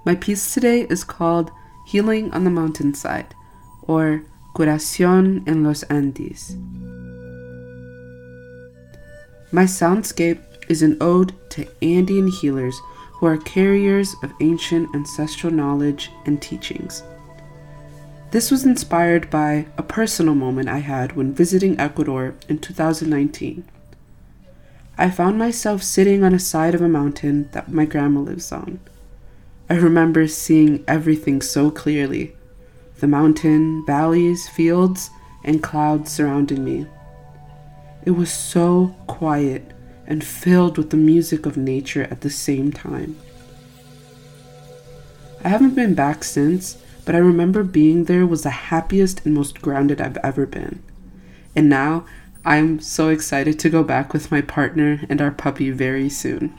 My 0.07 0.14
piece 0.14 0.55
today 0.55 0.87
is 0.88 1.05
called 1.05 1.51
Healing 1.87 2.33
on 2.33 2.44
the 2.44 2.51
Mountainside, 2.51 3.35
or 3.83 4.22
Curación 4.55 5.46
en 5.46 5.62
los 5.62 5.83
Andes. 5.90 6.57
My 9.53 9.64
soundscape 9.64 10.40
is 10.70 10.81
an 10.81 10.96
ode 11.03 11.35
to 11.51 11.68
Andean 11.83 12.29
healers 12.29 12.81
who 13.12 13.27
are 13.27 13.37
carriers 13.37 14.16
of 14.22 14.33
ancient 14.40 14.88
ancestral 14.94 15.53
knowledge 15.53 16.11
and 16.24 16.40
teachings. 16.40 17.03
This 18.31 18.51
was 18.51 18.64
inspired 18.64 19.29
by 19.29 19.66
a 19.77 19.83
personal 19.83 20.35
moment 20.35 20.71
I 20.71 20.79
had 20.79 21.15
when 21.15 21.35
visiting 21.35 21.79
Ecuador 21.79 22.35
in 22.48 22.58
2019. 22.58 23.65
I 25.01 25.11
found 25.11 25.38
myself 25.38 25.85
sitting 25.85 26.25
on 26.25 26.35
a 26.35 26.40
side 26.40 26.75
of 26.75 26.83
a 26.83 26.88
mountain 26.88 27.49
that 27.53 27.71
my 27.71 27.85
grandma 27.85 28.19
lives 28.19 28.51
on. 28.51 28.81
I 29.71 29.75
remember 29.75 30.27
seeing 30.27 30.83
everything 30.88 31.40
so 31.40 31.71
clearly 31.71 32.35
the 32.99 33.07
mountain, 33.07 33.87
valleys, 33.87 34.49
fields, 34.49 35.11
and 35.44 35.63
clouds 35.63 36.11
surrounding 36.11 36.65
me. 36.65 36.85
It 38.05 38.11
was 38.11 38.33
so 38.33 38.96
quiet 39.07 39.71
and 40.05 40.25
filled 40.25 40.77
with 40.77 40.90
the 40.90 40.96
music 40.96 41.46
of 41.46 41.57
nature 41.57 42.09
at 42.11 42.23
the 42.23 42.31
same 42.31 42.73
time. 42.73 43.17
I 45.44 45.49
haven't 45.49 45.77
been 45.77 45.94
back 45.94 46.25
since, 46.25 46.83
but 47.05 47.15
I 47.15 47.19
remember 47.19 47.63
being 47.63 48.05
there 48.05 48.27
was 48.27 48.42
the 48.42 48.51
happiest 48.51 49.25
and 49.25 49.33
most 49.33 49.63
grounded 49.63 50.01
I've 50.01 50.17
ever 50.19 50.44
been. 50.44 50.83
And 51.55 51.69
now 51.69 52.05
I'm 52.49 52.81
so 52.81 53.11
excited 53.11 53.59
to 53.59 53.69
go 53.69 53.85
back 53.85 54.15
with 54.15 54.31
my 54.31 54.40
partner 54.40 55.05
and 55.11 55.21
our 55.21 55.31
puppy 55.31 55.71
very 55.71 56.09
soon. 56.09 56.59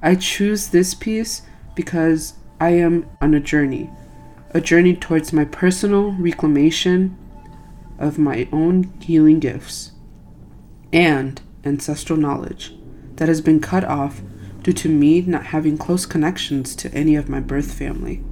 I 0.00 0.14
choose 0.14 0.68
this 0.68 0.94
piece 0.94 1.42
because 1.74 2.32
I 2.58 2.70
am 2.70 3.06
on 3.20 3.34
a 3.34 3.40
journey, 3.40 3.90
a 4.52 4.62
journey 4.62 4.96
towards 4.96 5.34
my 5.34 5.44
personal 5.44 6.12
reclamation 6.12 7.14
of 7.98 8.18
my 8.18 8.48
own 8.50 8.84
healing 9.02 9.38
gifts 9.38 9.92
and 10.94 11.42
ancestral 11.62 12.18
knowledge 12.18 12.74
that 13.16 13.28
has 13.28 13.42
been 13.42 13.60
cut 13.60 13.84
off 13.84 14.22
due 14.62 14.72
to 14.72 14.88
me 14.88 15.20
not 15.20 15.44
having 15.44 15.76
close 15.76 16.06
connections 16.06 16.74
to 16.76 16.94
any 16.94 17.16
of 17.16 17.28
my 17.28 17.38
birth 17.38 17.74
family. 17.74 18.24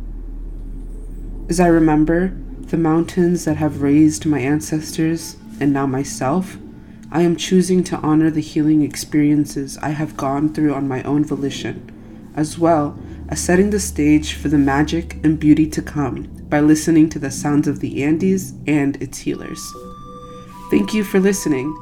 As 1.50 1.60
I 1.60 1.66
remember 1.66 2.28
the 2.58 2.78
mountains 2.78 3.44
that 3.44 3.58
have 3.58 3.82
raised 3.82 4.24
my 4.24 4.38
ancestors 4.38 5.36
and 5.60 5.72
now 5.72 5.86
myself, 5.86 6.56
I 7.10 7.22
am 7.22 7.36
choosing 7.36 7.84
to 7.84 7.96
honor 7.98 8.30
the 8.30 8.40
healing 8.40 8.82
experiences 8.82 9.78
I 9.78 9.90
have 9.90 10.16
gone 10.16 10.52
through 10.52 10.74
on 10.74 10.88
my 10.88 11.02
own 11.04 11.24
volition, 11.24 12.32
as 12.34 12.58
well 12.58 12.98
as 13.28 13.40
setting 13.40 13.70
the 13.70 13.80
stage 13.80 14.34
for 14.34 14.48
the 14.48 14.58
magic 14.58 15.14
and 15.24 15.38
beauty 15.38 15.68
to 15.70 15.82
come 15.82 16.24
by 16.48 16.60
listening 16.60 17.08
to 17.10 17.18
the 17.18 17.30
sounds 17.30 17.68
of 17.68 17.80
the 17.80 18.02
Andes 18.02 18.54
and 18.66 19.00
its 19.02 19.18
healers. 19.18 19.60
Thank 20.70 20.94
you 20.94 21.04
for 21.04 21.20
listening. 21.20 21.74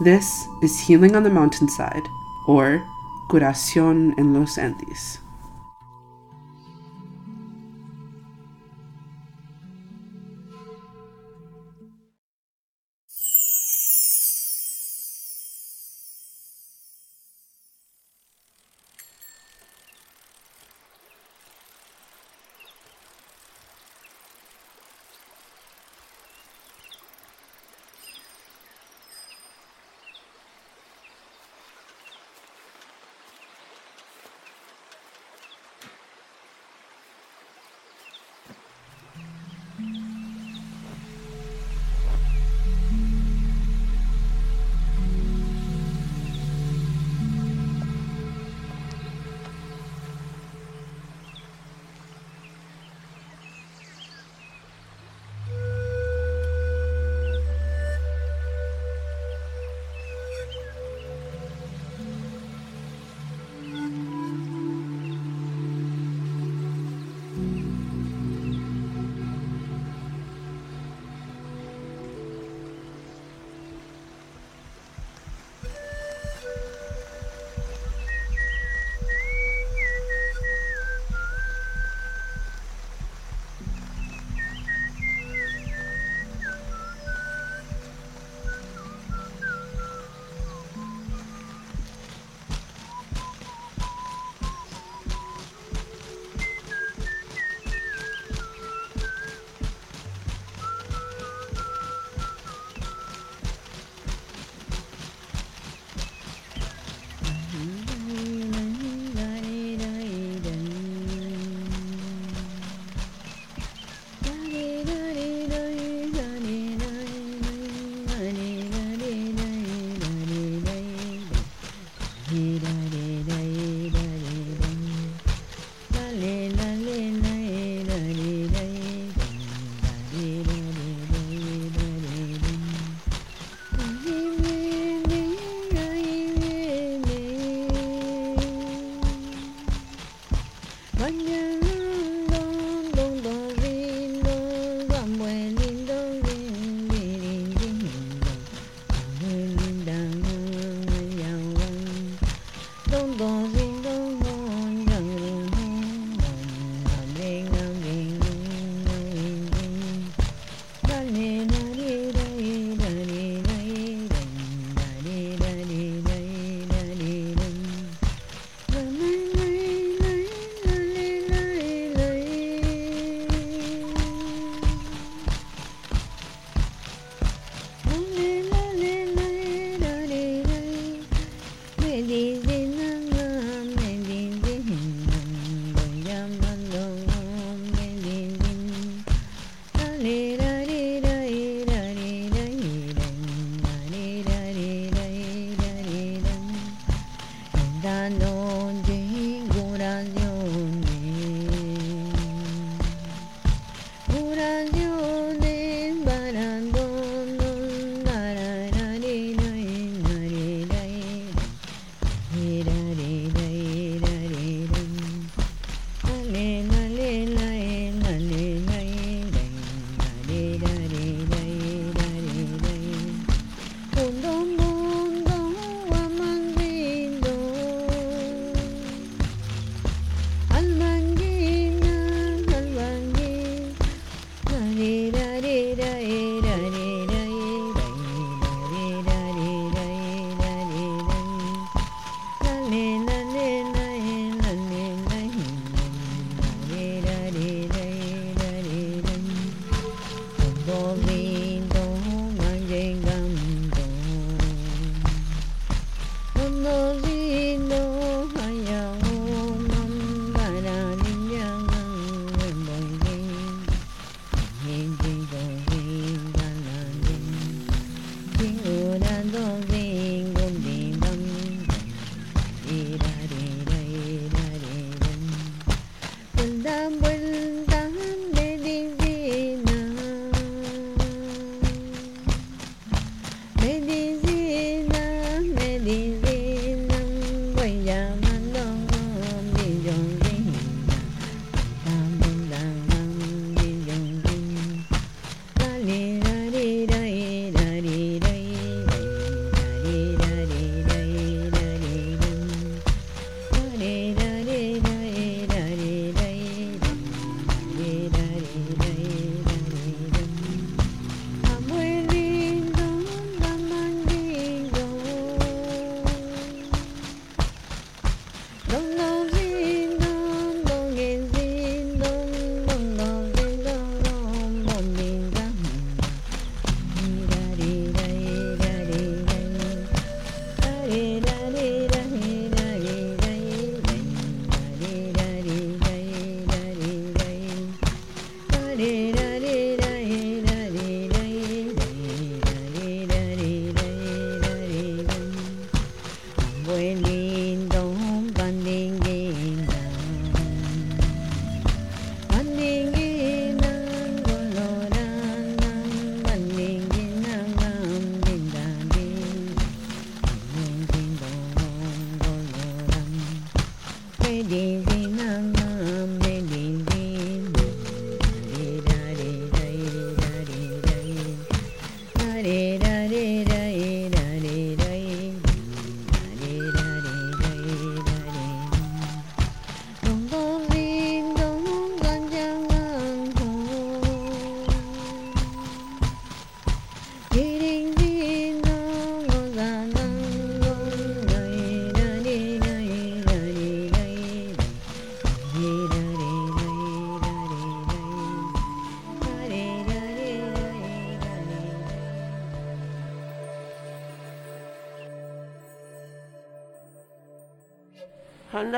This 0.00 0.46
is 0.62 0.78
Healing 0.80 1.16
on 1.16 1.24
the 1.24 1.30
Mountainside, 1.30 2.06
or 2.46 2.86
Curación 3.28 4.18
en 4.18 4.32
los 4.32 4.58
Andes. 4.58 5.18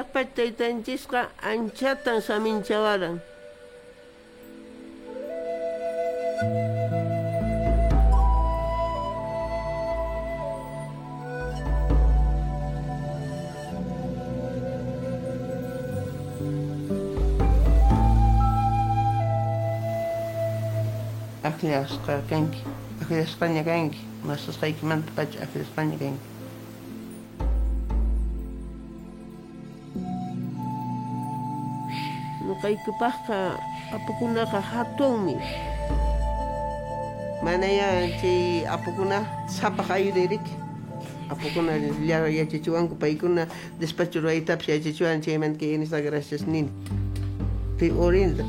परतैतांचीच 0.03 1.07
आमच्या 1.43 1.95
Samin 2.29 2.63
Chavaran. 2.69 3.17
Aqui 21.45 21.67
é 21.67 21.77
as 21.77 21.93
canque, 22.29 22.63
aqui 23.01 23.15
é 23.15 23.21
as 23.21 23.35
canque, 23.35 23.99
mas 24.25 24.49
as 24.49 24.57
é 24.57 25.43
mas 25.43 25.61
as 25.61 25.69
canque. 25.77 26.39
kaykupaqqa 32.63 33.59
apukunaqa 33.93 34.61
mana 37.43 37.67
ya 37.67 38.05
si 38.21 38.65
apukuna 38.69 39.25
sapakaiu 39.49 40.13
Derek 40.13 40.45
apukuna 41.33 41.73
yachachiwanku 42.29 43.01
paykuna 43.01 43.47
despacho 43.81 44.21
ruwaytapis 44.21 44.69
yachachiwan 44.69 45.25
chaymanta 45.25 45.59
kay 45.59 45.75
inista 45.75 46.01
gracias 46.05 46.45
nin 46.47 46.69
pi 47.79 47.89
orinda. 47.91 48.45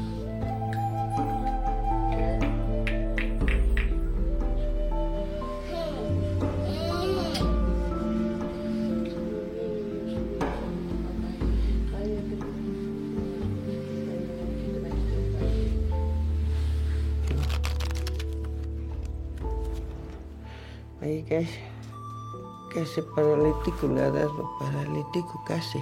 ese 22.91 23.03
paralítico 23.03 23.87
le 23.87 24.01
ha 24.01 24.11
paralítico 24.59 25.41
casi. 25.45 25.81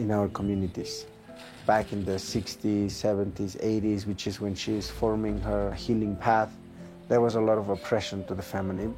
In 0.00 0.10
our 0.10 0.28
communities. 0.28 1.06
Back 1.66 1.92
in 1.92 2.04
the 2.04 2.16
60s, 2.16 2.86
70s, 2.86 3.60
80s, 3.60 4.06
which 4.06 4.26
is 4.26 4.40
when 4.40 4.54
she 4.54 4.72
is 4.72 4.90
forming 4.90 5.38
her 5.40 5.72
healing 5.74 6.16
path, 6.16 6.50
there 7.08 7.20
was 7.20 7.34
a 7.34 7.40
lot 7.40 7.58
of 7.58 7.68
oppression 7.68 8.24
to 8.24 8.34
the 8.34 8.42
feminine. 8.42 8.96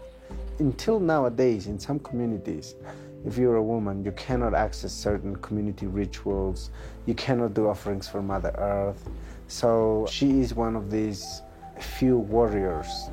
Until 0.60 1.00
nowadays, 1.00 1.66
in 1.66 1.78
some 1.78 1.98
communities, 1.98 2.76
if 3.26 3.36
you're 3.36 3.56
a 3.56 3.62
woman, 3.62 4.04
you 4.04 4.12
cannot 4.12 4.54
access 4.54 4.92
certain 4.92 5.36
community 5.36 5.86
rituals, 5.86 6.70
you 7.06 7.14
cannot 7.14 7.52
do 7.52 7.68
offerings 7.68 8.08
for 8.08 8.22
Mother 8.22 8.54
Earth. 8.56 9.10
So 9.48 10.06
she 10.08 10.40
is 10.40 10.54
one 10.54 10.76
of 10.76 10.90
these 10.90 11.42
few 11.98 12.16
warriors 12.16 13.10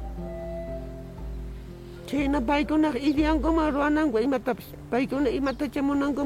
China 2.10 2.42
baiko 2.42 2.74
na 2.74 2.90
idiang 2.98 3.38
ko 3.38 3.54
maruanang 3.54 4.10
ko 4.10 4.18
imataps. 4.18 4.66
Baiko 4.90 5.22
na 5.22 5.30
imata 5.30 5.70
chamunang 5.70 6.18
ko 6.18 6.26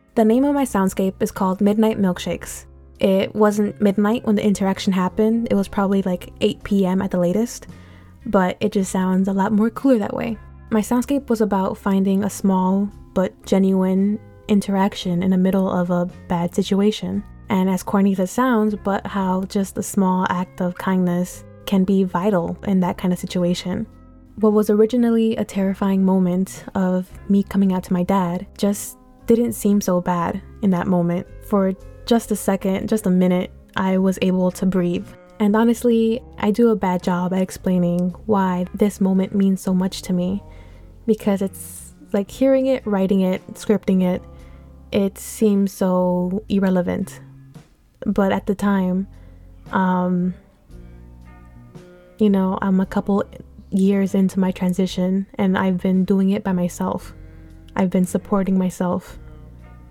The 0.13 0.25
name 0.25 0.43
of 0.43 0.53
my 0.53 0.65
soundscape 0.65 1.21
is 1.21 1.31
called 1.31 1.61
Midnight 1.61 1.97
Milkshakes. 1.97 2.65
It 2.99 3.33
wasn't 3.33 3.79
midnight 3.79 4.25
when 4.25 4.35
the 4.35 4.45
interaction 4.45 4.91
happened, 4.91 5.47
it 5.49 5.55
was 5.55 5.69
probably 5.69 6.01
like 6.01 6.33
8 6.41 6.63
p.m. 6.63 7.01
at 7.01 7.11
the 7.11 7.17
latest, 7.17 7.67
but 8.25 8.57
it 8.59 8.73
just 8.73 8.91
sounds 8.91 9.29
a 9.29 9.33
lot 9.33 9.53
more 9.53 9.69
cooler 9.69 9.99
that 9.99 10.13
way. 10.13 10.37
My 10.69 10.81
soundscape 10.81 11.29
was 11.29 11.39
about 11.39 11.77
finding 11.77 12.25
a 12.25 12.29
small 12.29 12.89
but 13.13 13.45
genuine 13.45 14.19
interaction 14.49 15.23
in 15.23 15.31
the 15.31 15.37
middle 15.37 15.71
of 15.71 15.89
a 15.91 16.07
bad 16.27 16.53
situation. 16.53 17.23
And 17.47 17.69
as 17.69 17.81
corny 17.81 18.11
as 18.11 18.19
it 18.19 18.27
sounds, 18.27 18.75
but 18.75 19.07
how 19.07 19.43
just 19.43 19.77
a 19.77 19.83
small 19.83 20.25
act 20.29 20.59
of 20.59 20.75
kindness 20.75 21.45
can 21.65 21.85
be 21.85 22.03
vital 22.03 22.57
in 22.67 22.81
that 22.81 22.97
kind 22.97 23.13
of 23.13 23.19
situation. 23.19 23.87
What 24.35 24.51
was 24.51 24.69
originally 24.69 25.37
a 25.37 25.45
terrifying 25.45 26.03
moment 26.03 26.65
of 26.75 27.09
me 27.29 27.43
coming 27.43 27.71
out 27.71 27.83
to 27.85 27.93
my 27.93 28.03
dad 28.03 28.45
just 28.57 28.97
didn't 29.27 29.53
seem 29.53 29.81
so 29.81 30.01
bad 30.01 30.41
in 30.61 30.69
that 30.71 30.87
moment. 30.87 31.27
For 31.45 31.73
just 32.05 32.31
a 32.31 32.35
second, 32.35 32.89
just 32.89 33.05
a 33.05 33.09
minute, 33.09 33.51
I 33.75 33.97
was 33.97 34.19
able 34.21 34.51
to 34.51 34.65
breathe. 34.65 35.07
And 35.39 35.55
honestly, 35.55 36.21
I 36.37 36.51
do 36.51 36.69
a 36.69 36.75
bad 36.75 37.01
job 37.03 37.33
at 37.33 37.41
explaining 37.41 38.09
why 38.25 38.67
this 38.75 39.01
moment 39.01 39.33
means 39.33 39.61
so 39.61 39.73
much 39.73 40.03
to 40.03 40.13
me 40.13 40.43
because 41.07 41.41
it's 41.41 41.93
like 42.13 42.29
hearing 42.29 42.67
it, 42.67 42.85
writing 42.85 43.21
it, 43.21 43.45
scripting 43.53 44.03
it, 44.03 44.21
it 44.91 45.17
seems 45.17 45.71
so 45.71 46.43
irrelevant. 46.49 47.21
But 48.05 48.31
at 48.31 48.45
the 48.45 48.55
time, 48.55 49.07
um, 49.71 50.33
you 52.17 52.29
know, 52.29 52.59
I'm 52.61 52.79
a 52.79 52.85
couple 52.85 53.23
years 53.71 54.13
into 54.13 54.39
my 54.39 54.51
transition 54.51 55.25
and 55.35 55.57
I've 55.57 55.77
been 55.79 56.05
doing 56.05 56.31
it 56.31 56.43
by 56.43 56.51
myself. 56.51 57.13
I've 57.75 57.89
been 57.89 58.05
supporting 58.05 58.57
myself. 58.57 59.17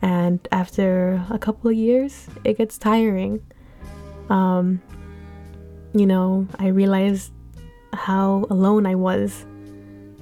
And 0.02 0.46
after 0.50 1.24
a 1.30 1.38
couple 1.38 1.70
of 1.70 1.76
years, 1.76 2.26
it 2.44 2.56
gets 2.56 2.78
tiring. 2.78 3.42
Um, 4.28 4.80
you 5.94 6.06
know, 6.06 6.46
I 6.58 6.68
realized 6.68 7.32
how 7.92 8.46
alone 8.50 8.86
I 8.86 8.94
was 8.94 9.44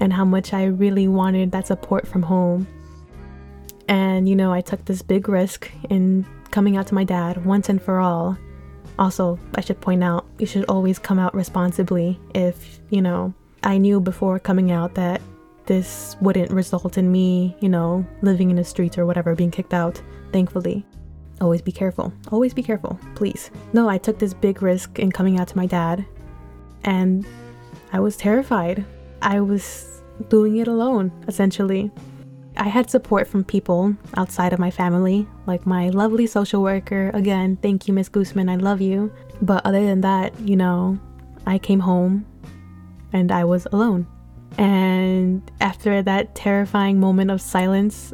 and 0.01 0.13
how 0.13 0.25
much 0.25 0.53
I 0.53 0.65
really 0.65 1.09
wanted 1.09 1.53
that 1.53 1.67
support 1.67 2.07
from 2.07 2.23
home. 2.23 2.67
And, 3.89 4.29
you 4.29 4.37
know, 4.37 4.53
I 4.53 4.61
took 4.61 4.85
this 4.85 5.03
big 5.03 5.29
risk 5.29 5.71
in 5.91 6.27
coming 6.51 6.77
out 6.77 6.87
to 6.89 6.95
my 6.95 7.05
dad 7.05 7.45
once 7.45 7.69
and 7.69 7.81
for 7.81 8.01
all. 8.01 8.37
Also, 8.99 9.39
I 9.55 9.61
should 9.61 9.81
point 9.81 10.03
out, 10.03 10.27
you 10.39 10.47
should 10.47 10.65
always 10.65 10.99
come 10.99 11.19
out 11.19 11.35
responsibly 11.35 12.19
if, 12.35 12.81
you 12.91 13.01
know, 13.01 13.33
I 13.63 13.79
knew 13.79 14.01
before 14.01 14.39
coming 14.39 14.71
out 14.71 14.95
that 14.95 15.21
this 15.69 16.17
wouldn't 16.21 16.51
result 16.51 16.99
in 16.99 17.13
me, 17.13 17.57
you 17.61 17.69
know, 17.69 18.05
living 18.23 18.51
in 18.51 18.57
the 18.57 18.65
streets 18.65 18.99
or 18.99 19.07
whatever, 19.07 19.35
being 19.37 19.51
kicked 19.51 19.75
out, 19.75 20.03
thankfully. 20.33 20.85
Always 21.41 21.63
be 21.63 21.71
careful. 21.71 22.13
Always 22.33 22.53
be 22.53 22.63
careful, 22.63 22.99
please. 23.15 23.51
No, 23.73 23.89
I 23.89 23.99
took 23.99 24.19
this 24.19 24.35
big 24.35 24.63
risk 24.63 24.99
in 24.99 25.13
coming 25.13 25.39
out 25.39 25.47
to 25.49 25.57
my 25.57 25.67
dad, 25.67 26.05
and 26.83 27.25
I 27.93 28.01
was 28.01 28.17
terrified. 28.17 28.85
I 29.23 29.41
was 29.41 30.03
doing 30.29 30.57
it 30.57 30.69
alone, 30.69 31.13
essentially. 31.29 31.93
I 32.57 32.67
had 32.67 32.91
support 32.91 33.29
from 33.29 33.45
people 33.45 33.95
outside 34.17 34.53
of 34.53 34.59
my 34.59 34.71
family, 34.71 35.29
like 35.47 35.65
my 35.65 35.91
lovely 35.91 36.27
social 36.27 36.61
worker. 36.63 37.13
Again, 37.15 37.57
thank 37.63 37.87
you, 37.87 37.95
Miss 37.95 38.09
Guzman, 38.09 38.49
I 38.49 38.57
love 38.57 38.81
you. 38.81 39.13
But 39.43 39.65
other 39.65 39.85
than 39.87 40.01
that, 40.01 40.39
you 40.41 40.57
know, 40.57 40.99
I 41.47 41.59
came 41.59 41.79
home 41.79 42.27
and 43.13 43.31
I 43.31 43.45
was 43.45 43.69
alone. 43.71 44.09
And 44.57 45.49
after 45.61 46.03
that 46.03 46.35
terrifying 46.35 46.99
moment 46.99 47.31
of 47.31 47.41
silence, 47.41 48.13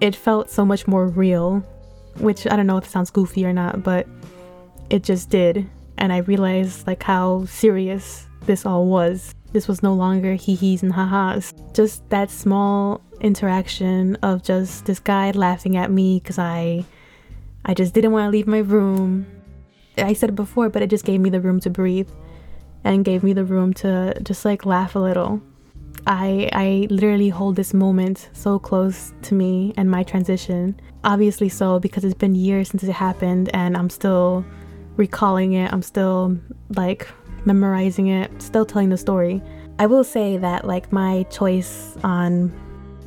it 0.00 0.16
felt 0.16 0.50
so 0.50 0.64
much 0.64 0.86
more 0.86 1.06
real, 1.06 1.60
which 2.18 2.46
I 2.46 2.56
don't 2.56 2.66
know 2.66 2.76
if 2.76 2.84
it 2.84 2.90
sounds 2.90 3.10
goofy 3.10 3.44
or 3.44 3.52
not, 3.52 3.82
but 3.82 4.06
it 4.90 5.02
just 5.02 5.30
did. 5.30 5.68
And 5.98 6.12
I 6.12 6.18
realized 6.18 6.86
like 6.86 7.02
how 7.02 7.44
serious 7.46 8.26
this 8.42 8.66
all 8.66 8.86
was. 8.86 9.34
This 9.52 9.68
was 9.68 9.82
no 9.82 9.94
longer 9.94 10.34
hee 10.34 10.54
hees 10.54 10.82
and 10.82 10.92
ha 10.92 11.06
ha's. 11.06 11.52
Just 11.72 12.08
that 12.10 12.30
small 12.30 13.00
interaction 13.20 14.16
of 14.16 14.42
just 14.42 14.84
this 14.86 14.98
guy 14.98 15.30
laughing 15.30 15.76
at 15.76 15.90
me 15.90 16.20
because 16.20 16.38
I 16.38 16.84
I 17.64 17.74
just 17.74 17.94
didn't 17.94 18.12
want 18.12 18.26
to 18.26 18.30
leave 18.30 18.46
my 18.46 18.58
room. 18.58 19.26
I 19.98 20.12
said 20.12 20.30
it 20.30 20.36
before, 20.36 20.68
but 20.68 20.82
it 20.82 20.90
just 20.90 21.04
gave 21.04 21.20
me 21.20 21.30
the 21.30 21.40
room 21.40 21.58
to 21.60 21.70
breathe 21.70 22.10
and 22.84 23.04
gave 23.04 23.22
me 23.22 23.32
the 23.32 23.44
room 23.44 23.72
to 23.74 24.14
just 24.22 24.44
like 24.44 24.66
laugh 24.66 24.94
a 24.94 24.98
little. 24.98 25.40
I 26.06 26.48
I 26.52 26.86
literally 26.90 27.28
hold 27.28 27.56
this 27.56 27.74
moment 27.74 28.28
so 28.32 28.58
close 28.58 29.12
to 29.22 29.34
me 29.34 29.74
and 29.76 29.90
my 29.90 30.02
transition. 30.02 30.80
Obviously 31.04 31.48
so 31.48 31.78
because 31.80 32.04
it's 32.04 32.14
been 32.14 32.34
years 32.34 32.68
since 32.68 32.82
it 32.84 32.92
happened 32.92 33.50
and 33.54 33.76
I'm 33.76 33.90
still 33.90 34.44
recalling 34.96 35.54
it. 35.54 35.72
I'm 35.72 35.82
still 35.82 36.38
like 36.76 37.08
memorizing 37.44 38.08
it, 38.08 38.30
still 38.40 38.64
telling 38.64 38.88
the 38.88 38.96
story. 38.96 39.42
I 39.78 39.86
will 39.86 40.04
say 40.04 40.36
that 40.38 40.64
like 40.64 40.92
my 40.92 41.24
choice 41.24 41.96
on 42.02 42.52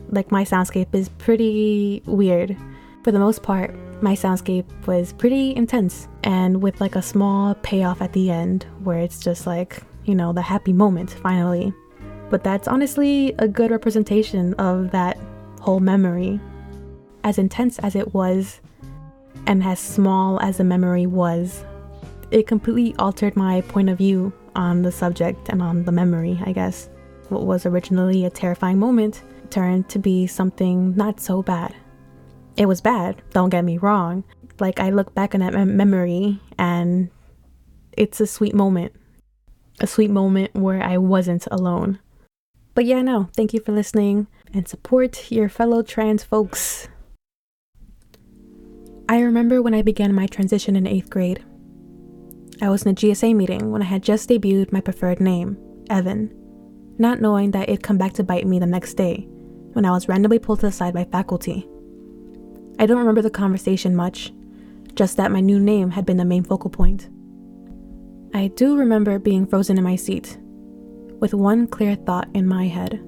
like 0.10 0.32
my 0.32 0.44
soundscape 0.44 0.94
is 0.94 1.10
pretty 1.10 2.02
weird. 2.06 2.56
For 3.04 3.12
the 3.12 3.20
most 3.20 3.44
part, 3.44 3.76
my 4.02 4.14
soundscape 4.14 4.66
was 4.88 5.14
pretty 5.14 5.56
intense 5.56 6.08
and 6.24 6.62
with 6.62 6.80
like 6.82 6.96
a 6.96 7.02
small 7.02 7.56
payoff 7.56 8.02
at 8.02 8.14
the 8.14 8.30
end 8.30 8.66
where 8.84 9.00
it's 9.00 9.20
just 9.20 9.48
like, 9.48 9.82
you 10.06 10.16
know, 10.16 10.34
the 10.34 10.42
happy 10.42 10.74
moment 10.74 11.12
finally. 11.12 11.74
But 12.30 12.44
that's 12.44 12.68
honestly 12.68 13.34
a 13.40 13.48
good 13.48 13.72
representation 13.72 14.54
of 14.56 14.92
that 14.92 15.18
whole 15.62 15.80
memory. 15.80 16.40
As 17.24 17.38
intense 17.38 17.80
as 17.80 17.96
it 17.96 18.14
was, 18.14 18.62
and 19.46 19.64
as 19.64 19.80
small 19.80 20.40
as 20.42 20.58
the 20.58 20.64
memory 20.64 21.06
was, 21.06 21.64
it 22.32 22.48
completely 22.48 22.96
altered 23.00 23.36
my 23.36 23.62
point 23.62 23.90
of 23.90 23.98
view 23.98 24.32
on 24.56 24.84
the 24.84 24.92
subject 24.92 25.50
and 25.50 25.62
on 25.62 25.84
the 25.86 25.92
memory, 25.92 26.40
I 26.46 26.52
guess. 26.52 26.90
What 27.30 27.46
was 27.46 27.66
originally 27.66 28.26
a 28.26 28.30
terrifying 28.30 28.80
moment 28.80 29.24
turned 29.50 29.90
to 29.90 30.00
be 30.00 30.28
something 30.28 30.96
not 30.96 31.20
so 31.20 31.42
bad. 31.42 31.74
It 32.58 32.68
was 32.68 32.82
bad, 32.82 33.22
don't 33.32 33.50
get 33.50 33.64
me 33.64 33.78
wrong. 33.78 34.24
Like, 34.60 34.80
I 34.80 34.90
look 34.90 35.14
back 35.16 35.34
on 35.34 35.40
that 35.42 35.54
mem- 35.54 35.78
memory 35.78 36.40
and 36.58 37.10
it's 37.94 38.20
a 38.20 38.28
sweet 38.28 38.54
moment. 38.54 38.94
A 39.80 39.88
sweet 39.88 40.12
moment 40.12 40.54
where 40.54 40.84
I 40.84 40.98
wasn't 40.98 41.48
alone. 41.50 42.00
But 42.80 42.86
yeah, 42.86 43.02
no, 43.02 43.28
thank 43.36 43.54
you 43.54 43.60
for 43.60 43.74
listening 43.74 44.28
and 44.54 44.66
support 44.66 45.30
your 45.30 45.50
fellow 45.50 45.82
trans 45.82 46.24
folks. 46.24 46.88
I 49.10 49.20
remember 49.20 49.62
when 49.62 49.74
I 49.74 49.82
began 49.82 50.16
my 50.16 50.28
transition 50.28 50.78
in 50.78 50.88
eighth 50.88 51.10
grade. 51.10 51.44
I 52.62 52.70
was 52.70 52.84
in 52.84 52.92
a 52.94 52.96
GSA 52.96 53.36
meeting 53.36 53.72
when 53.72 53.82
I 53.82 53.86
had 53.86 54.02
just 54.02 54.30
debuted 54.30 54.72
my 54.72 54.80
preferred 54.80 55.20
name, 55.20 55.58
Evan, 55.90 56.34
not 56.98 57.20
knowing 57.20 57.52
that 57.52 57.68
it'd 57.68 57.84
come 57.84 57.98
back 57.98 58.14
to 58.14 58.24
bite 58.24 58.48
me 58.48 58.60
the 58.60 58.66
next 58.66 58.94
day 58.94 59.28
when 59.74 59.84
I 59.84 59.92
was 59.92 60.08
randomly 60.08 60.40
pulled 60.40 60.62
to 60.62 60.68
the 60.68 60.72
side 60.72 60.94
by 60.94 61.04
faculty. 61.04 61.68
I 62.80 62.86
don't 62.86 63.00
remember 63.00 63.22
the 63.22 63.30
conversation 63.30 63.94
much, 63.94 64.32
just 64.96 65.18
that 65.18 65.34
my 65.34 65.42
new 65.42 65.60
name 65.60 65.92
had 65.92 66.06
been 66.06 66.16
the 66.16 66.24
main 66.24 66.46
focal 66.46 66.70
point. 66.70 67.10
I 68.34 68.48
do 68.48 68.78
remember 68.78 69.20
being 69.20 69.46
frozen 69.46 69.78
in 69.78 69.84
my 69.84 69.98
seat, 69.98 70.38
with 71.20 71.34
one 71.34 71.68
clear 71.68 71.96
thought 71.96 72.28
in 72.34 72.48
my 72.48 72.68
head 72.68 73.04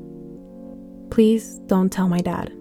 please 1.11 1.59
don't 1.67 1.91
tell 1.91 2.07
my 2.07 2.19
dad. 2.19 2.51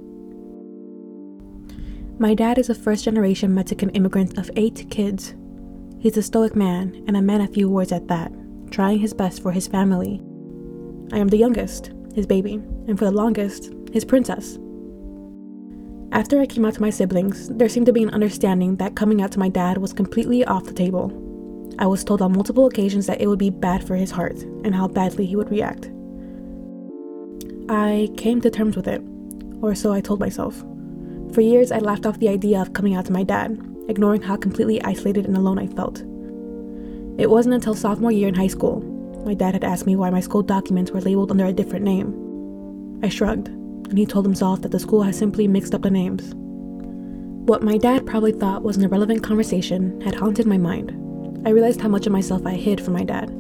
My 2.18 2.34
dad 2.34 2.59
is 2.59 2.68
a 2.68 2.74
first 2.74 3.05
generation 3.05 3.55
Mexican 3.55 3.88
immigrant 3.90 4.36
of 4.36 4.51
eight 4.57 4.86
kids. 4.90 5.34
He's 5.98 6.16
a 6.16 6.22
stoic 6.22 6.55
man, 6.55 7.03
and 7.07 7.16
a 7.16 7.22
man 7.22 7.40
of 7.40 7.55
few 7.55 7.70
words 7.70 7.92
at 7.92 8.09
that, 8.09 8.32
trying 8.70 8.98
his 8.98 9.14
best 9.14 9.40
for 9.40 9.53
his 9.53 9.68
family. 9.68 10.20
I 11.12 11.18
am 11.18 11.28
the 11.28 11.38
youngest, 11.38 11.92
his 12.14 12.26
baby, 12.26 12.55
and 12.88 12.98
for 12.98 13.05
the 13.05 13.11
longest, 13.12 13.72
his 13.92 14.05
princess. 14.05 14.59
After 16.12 16.40
I 16.40 16.46
came 16.46 16.64
out 16.64 16.74
to 16.74 16.82
my 16.82 16.90
siblings, 16.90 17.48
there 17.51 17.68
seemed 17.68 17.86
to 17.86 17.92
be 17.92 18.03
an 18.03 18.11
understanding 18.11 18.76
that 18.76 18.96
coming 18.96 19.22
out 19.22 19.30
to 19.32 19.38
my 19.38 19.48
dad 19.48 19.78
was 19.78 19.92
completely 19.92 20.44
off 20.44 20.64
the 20.64 20.72
table. 20.72 21.09
I 21.81 21.87
was 21.87 22.05
told 22.05 22.22
on 22.22 22.33
multiple 22.33 22.66
occasions 22.66 23.07
that 23.07 23.20
it 23.20 23.26
would 23.26 23.39
be 23.39 23.51
bad 23.51 23.83
for 23.83 23.97
his 23.97 24.11
heart 24.11 24.43
and 24.64 24.74
how 24.74 24.87
badly 24.87 25.24
he 25.26 25.35
would 25.35 25.51
react. 25.51 25.91
I 27.68 28.11
came 28.16 28.41
to 28.43 28.51
terms 28.51 28.76
with 28.76 28.87
it, 28.87 29.03
or 29.62 29.74
so 29.74 29.93
I 29.93 30.01
told 30.01 30.20
myself. 30.20 30.62
For 31.33 31.41
years, 31.41 31.72
I 31.72 31.78
laughed 31.78 32.05
off 32.05 32.18
the 32.18 32.28
idea 32.28 32.61
of 32.61 32.74
coming 32.74 32.95
out 32.95 33.07
to 33.07 33.12
my 33.12 33.22
dad, 33.22 33.59
ignoring 33.89 34.20
how 34.20 34.37
completely 34.37 34.83
isolated 34.83 35.24
and 35.24 35.37
alone 35.37 35.59
I 35.59 35.68
felt. 35.68 36.01
It 37.18 37.31
wasn't 37.31 37.55
until 37.55 37.74
sophomore 37.74 38.12
year 38.12 38.28
in 38.28 38.35
high 38.35 38.47
school, 38.47 38.81
my 39.24 39.35
dad 39.35 39.55
had 39.55 39.64
asked 39.64 39.87
me 39.87 39.97
why 39.97 40.11
my 40.11 40.20
school 40.20 40.43
documents 40.43 40.91
were 40.91 41.01
labeled 41.01 41.31
under 41.31 41.47
a 41.47 41.53
different 41.53 41.85
name. 41.85 43.01
I 43.03 43.09
shrugged, 43.09 43.49
and 43.49 43.99
he 43.99 44.07
told 44.07 44.24
himself 44.24 44.62
that 44.62 44.70
the 44.70 44.78
school 44.78 45.03
had 45.03 45.14
simply 45.14 45.49
mixed 45.49 45.74
up 45.74 45.83
the 45.83 45.91
names. 45.91 46.33
What 47.47 47.62
my 47.62 47.78
dad 47.78 48.07
probably 48.07 48.33
thought 48.33 48.62
was 48.62 48.76
an 48.76 48.85
irrelevant 48.85 49.22
conversation 49.22 50.01
had 50.01 50.14
haunted 50.14 50.47
my 50.47 50.59
mind. 50.59 50.93
I 51.45 51.51
realized 51.51 51.80
how 51.80 51.88
much 51.88 52.07
of 52.07 52.12
myself 52.12 52.45
I 52.45 52.53
hid 52.53 52.82
from 52.82 52.93
my 52.93 53.03
dad, 53.03 53.30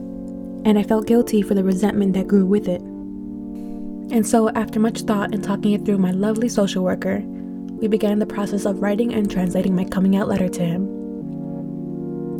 and 0.64 0.78
I 0.78 0.82
felt 0.82 1.06
guilty 1.06 1.42
for 1.42 1.54
the 1.54 1.62
resentment 1.62 2.14
that 2.14 2.28
grew 2.28 2.46
with 2.46 2.66
it. 2.66 2.80
And 2.80 4.26
so, 4.26 4.48
after 4.50 4.80
much 4.80 5.02
thought 5.02 5.34
and 5.34 5.44
talking 5.44 5.72
it 5.72 5.84
through 5.84 5.98
my 5.98 6.10
lovely 6.10 6.48
social 6.48 6.82
worker, 6.82 7.22
we 7.80 7.88
began 7.88 8.18
the 8.18 8.26
process 8.26 8.64
of 8.64 8.80
writing 8.80 9.12
and 9.12 9.30
translating 9.30 9.76
my 9.76 9.84
coming 9.84 10.16
out 10.16 10.28
letter 10.28 10.48
to 10.48 10.64
him. 10.64 10.84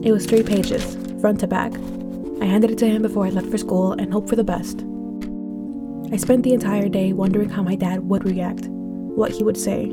It 0.02 0.12
was 0.12 0.24
three 0.24 0.42
pages, 0.42 0.96
front 1.20 1.40
to 1.40 1.46
back. 1.46 1.74
I 2.40 2.46
handed 2.46 2.70
it 2.70 2.78
to 2.78 2.88
him 2.88 3.02
before 3.02 3.26
I 3.26 3.30
left 3.30 3.50
for 3.50 3.58
school 3.58 3.92
and 3.92 4.10
hoped 4.10 4.30
for 4.30 4.36
the 4.36 4.44
best. 4.44 4.82
I 6.10 6.16
spent 6.16 6.42
the 6.42 6.54
entire 6.54 6.88
day 6.88 7.12
wondering 7.12 7.50
how 7.50 7.62
my 7.62 7.74
dad 7.74 8.08
would 8.08 8.24
react, 8.24 8.66
what 8.68 9.30
he 9.30 9.44
would 9.44 9.58
say. 9.58 9.90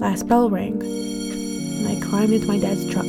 Last 0.00 0.26
bell 0.26 0.50
rang, 0.50 0.82
and 0.82 1.88
I 1.88 2.00
climbed 2.04 2.32
into 2.32 2.48
my 2.48 2.58
dad's 2.58 2.90
truck. 2.90 3.06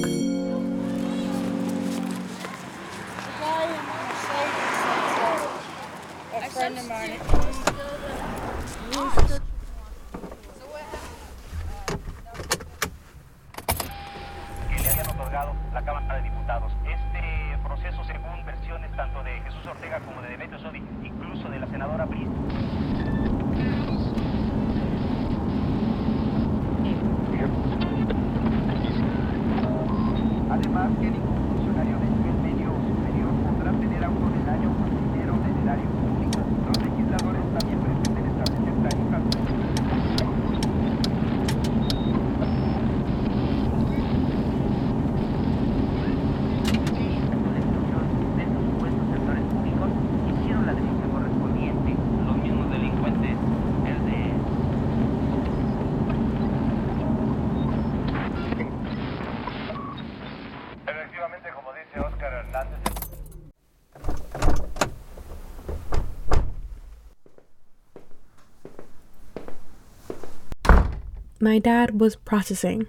My 71.48 71.60
dad 71.60 72.02
was 72.02 72.18
processing. 72.18 72.88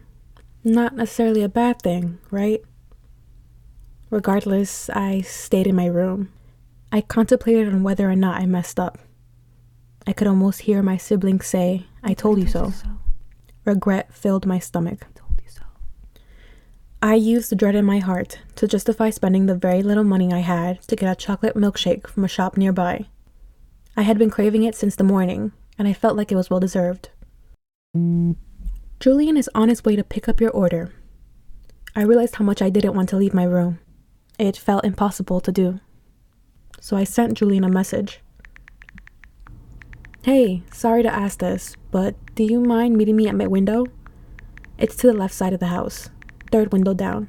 Not 0.65 0.97
necessarily 0.97 1.45
a 1.45 1.49
bad 1.49 1.81
thing, 1.81 2.19
right? 2.33 2.61
Regardless, 4.11 4.91
I 4.91 5.21
stayed 5.21 5.69
in 5.69 5.77
my 5.77 5.87
room. 5.87 6.33
I 6.91 7.03
contemplated 7.03 7.69
on 7.69 7.85
whether 7.85 8.11
or 8.11 8.17
not 8.17 8.41
I 8.41 8.47
messed 8.47 8.81
up. 8.81 8.99
I 10.09 10.13
could 10.13 10.27
almost 10.27 10.63
hear 10.63 10.83
my 10.83 10.97
siblings 10.97 11.47
say, 11.47 11.87
I 12.03 12.15
told 12.15 12.41
you 12.41 12.49
so. 12.49 12.73
Regret 13.65 14.13
filled 14.13 14.45
my 14.45 14.59
stomach. 14.59 15.07
I 17.01 17.15
used 17.15 17.53
the 17.53 17.57
dread 17.57 17.77
in 17.77 17.85
my 17.85 18.01
heart 18.01 18.41
to 18.57 18.67
justify 18.67 19.11
spending 19.11 19.47
the 19.47 19.55
very 19.55 19.85
little 19.85 20.03
money 20.03 20.33
I 20.33 20.41
had 20.41 20.83
to 20.89 20.97
get 20.97 21.09
a 21.09 21.15
chocolate 21.15 21.55
milkshake 21.55 22.09
from 22.09 22.25
a 22.25 22.29
shop 22.29 22.57
nearby. 22.57 23.07
I 23.97 24.03
had 24.03 24.19
been 24.19 24.31
craving 24.31 24.65
it 24.65 24.75
since 24.75 24.97
the 24.97 25.05
morning, 25.05 25.53
and 25.79 25.87
I 25.87 25.93
felt 25.93 26.17
like 26.17 26.33
it 26.33 26.37
was 26.37 26.51
well 26.51 26.59
deserved. 26.59 27.11
Julian 29.01 29.37
is 29.37 29.49
on 29.55 29.69
his 29.69 29.85
way 29.85 29.95
to 29.95 30.03
pick 30.03 30.29
up 30.29 30.41
your 30.41 30.51
order. 30.51 30.93
I 31.95 32.03
realized 32.03 32.35
how 32.35 32.45
much 32.45 32.61
I 32.61 32.69
didn't 32.69 32.95
want 32.95 33.09
to 33.11 33.17
leave 33.17 33.33
my 33.33 33.45
room. 33.45 33.79
It 34.41 34.57
felt 34.57 34.85
impossible 34.85 35.41
to 35.41 35.53
do. 35.53 35.79
So 36.81 36.97
I 36.97 37.05
sent 37.05 37.35
Julian 37.35 37.63
a 37.63 37.69
message. 37.69 38.21
Hey, 40.25 40.63
sorry 40.73 41.05
to 41.05 41.15
ask 41.15 41.39
this, 41.39 41.77
but 41.93 42.17
do 42.35 42.43
you 42.43 42.61
mind 42.61 42.97
meeting 42.97 43.15
me 43.15 43.29
at 43.29 43.37
my 43.37 43.47
window? 43.47 43.87
It's 44.79 44.97
to 44.97 45.07
the 45.07 45.13
left 45.13 45.35
side 45.35 45.53
of 45.53 45.61
the 45.61 45.67
house, 45.67 46.11
third 46.51 46.73
window 46.73 46.93
down. 46.93 47.29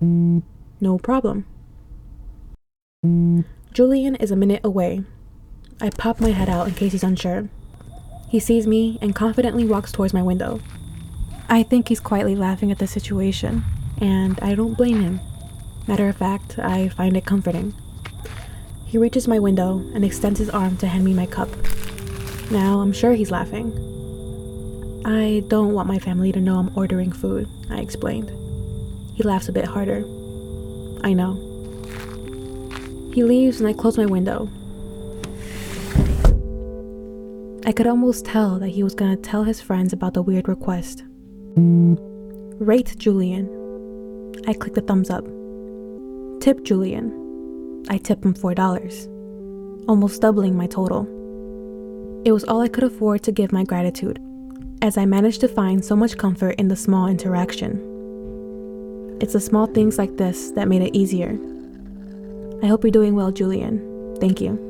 No 0.00 0.98
problem. 0.98 1.46
Julian 3.72 4.16
is 4.16 4.32
a 4.32 4.36
minute 4.36 4.62
away. 4.64 5.04
I 5.80 5.90
pop 5.90 6.20
my 6.20 6.30
head 6.30 6.48
out 6.48 6.66
in 6.66 6.74
case 6.74 6.92
he's 6.92 7.04
unsure. 7.04 7.48
He 8.30 8.38
sees 8.38 8.64
me 8.64 8.96
and 9.02 9.12
confidently 9.12 9.64
walks 9.64 9.90
towards 9.90 10.14
my 10.14 10.22
window. 10.22 10.60
I 11.48 11.64
think 11.64 11.88
he's 11.88 11.98
quietly 11.98 12.36
laughing 12.36 12.70
at 12.70 12.78
the 12.78 12.86
situation, 12.86 13.64
and 14.00 14.38
I 14.40 14.54
don't 14.54 14.76
blame 14.76 15.00
him. 15.00 15.18
Matter 15.88 16.08
of 16.08 16.16
fact, 16.16 16.56
I 16.56 16.90
find 16.90 17.16
it 17.16 17.26
comforting. 17.26 17.74
He 18.86 18.98
reaches 18.98 19.26
my 19.26 19.40
window 19.40 19.78
and 19.94 20.04
extends 20.04 20.38
his 20.38 20.48
arm 20.48 20.76
to 20.76 20.86
hand 20.86 21.04
me 21.04 21.12
my 21.12 21.26
cup. 21.26 21.48
Now 22.52 22.78
I'm 22.78 22.92
sure 22.92 23.14
he's 23.14 23.32
laughing. 23.32 23.72
I 25.04 25.42
don't 25.48 25.74
want 25.74 25.88
my 25.88 25.98
family 25.98 26.30
to 26.30 26.40
know 26.40 26.60
I'm 26.60 26.70
ordering 26.78 27.10
food, 27.10 27.48
I 27.68 27.80
explained. 27.80 28.30
He 29.16 29.24
laughs 29.24 29.48
a 29.48 29.52
bit 29.52 29.64
harder. 29.64 30.04
I 31.02 31.14
know. 31.14 31.34
He 33.12 33.24
leaves 33.24 33.58
and 33.58 33.68
I 33.68 33.72
close 33.72 33.98
my 33.98 34.06
window. 34.06 34.48
I 37.66 37.72
could 37.72 37.86
almost 37.86 38.24
tell 38.24 38.58
that 38.58 38.70
he 38.70 38.82
was 38.82 38.94
gonna 38.94 39.16
tell 39.16 39.44
his 39.44 39.60
friends 39.60 39.92
about 39.92 40.14
the 40.14 40.22
weird 40.22 40.48
request. 40.48 41.04
Rate 41.56 42.94
Julian. 42.96 43.48
I 44.46 44.54
click 44.54 44.74
the 44.74 44.80
thumbs 44.80 45.10
up. 45.10 45.24
Tip 46.40 46.64
Julian. 46.64 47.84
I 47.90 47.98
tip 47.98 48.24
him 48.24 48.34
$4, 48.34 49.88
almost 49.88 50.22
doubling 50.22 50.56
my 50.56 50.66
total. 50.66 51.04
It 52.24 52.32
was 52.32 52.44
all 52.44 52.60
I 52.60 52.68
could 52.68 52.84
afford 52.84 53.22
to 53.24 53.32
give 53.32 53.52
my 53.52 53.64
gratitude, 53.64 54.18
as 54.80 54.96
I 54.96 55.04
managed 55.04 55.40
to 55.42 55.48
find 55.48 55.84
so 55.84 55.96
much 55.96 56.16
comfort 56.16 56.52
in 56.58 56.68
the 56.68 56.76
small 56.76 57.08
interaction. 57.08 57.78
It's 59.20 59.34
the 59.34 59.40
small 59.40 59.66
things 59.66 59.98
like 59.98 60.16
this 60.16 60.50
that 60.52 60.68
made 60.68 60.82
it 60.82 60.96
easier. 60.96 61.38
I 62.62 62.66
hope 62.66 62.84
you're 62.84 62.90
doing 62.90 63.14
well, 63.14 63.32
Julian. 63.32 64.16
Thank 64.18 64.40
you. 64.40 64.69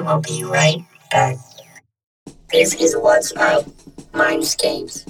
We 0.00 0.06
will 0.06 0.20
be 0.20 0.44
right 0.44 0.82
back. 1.10 1.36
This 2.50 2.72
is 2.72 2.94
Wattz 2.94 3.36
Up 3.36 3.66
Mindscapes 4.14 5.06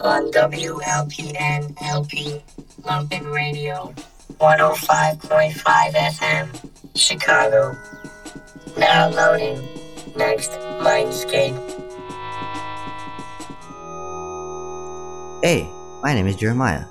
on 0.00 0.32
WLPN 0.32 1.76
LP 1.82 2.40
Lumpen 2.80 3.30
Radio 3.34 3.92
105.5 4.40 5.52
FM 5.92 6.48
Chicago. 6.96 7.76
Now 8.78 9.10
loading 9.10 9.60
next 10.16 10.52
Mindscape. 10.80 11.60
Hey, 15.42 15.68
my 16.02 16.14
name 16.14 16.26
is 16.26 16.36
Jeremiah. 16.36 16.86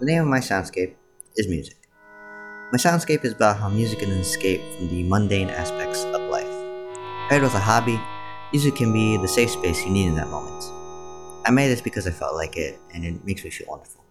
The 0.00 0.06
name 0.06 0.22
of 0.22 0.28
my 0.28 0.40
soundscape 0.40 0.94
is 1.36 1.48
music. 1.48 1.76
My 2.72 2.78
soundscape 2.78 3.26
is 3.26 3.34
about 3.34 3.58
how 3.58 3.68
music 3.68 3.98
can 3.98 4.10
escape 4.12 4.62
from 4.78 4.88
the 4.88 5.02
mundane 5.02 5.50
aspects 5.50 6.04
of. 6.04 6.21
Paired 7.28 7.42
with 7.42 7.54
a 7.54 7.60
hobby, 7.60 7.98
music 8.52 8.76
can 8.76 8.92
be 8.92 9.16
the 9.16 9.28
safe 9.28 9.50
space 9.50 9.84
you 9.84 9.90
need 9.90 10.06
in 10.08 10.14
that 10.16 10.28
moment. 10.28 10.64
I 11.46 11.50
made 11.50 11.68
this 11.68 11.80
because 11.80 12.06
I 12.06 12.10
felt 12.10 12.34
like 12.34 12.56
it, 12.56 12.78
and 12.92 13.04
it 13.04 13.24
makes 13.24 13.42
me 13.42 13.50
feel 13.50 13.68
wonderful. 13.68 14.01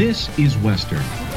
This 0.00 0.30
is 0.38 0.56
Western. 0.56 1.29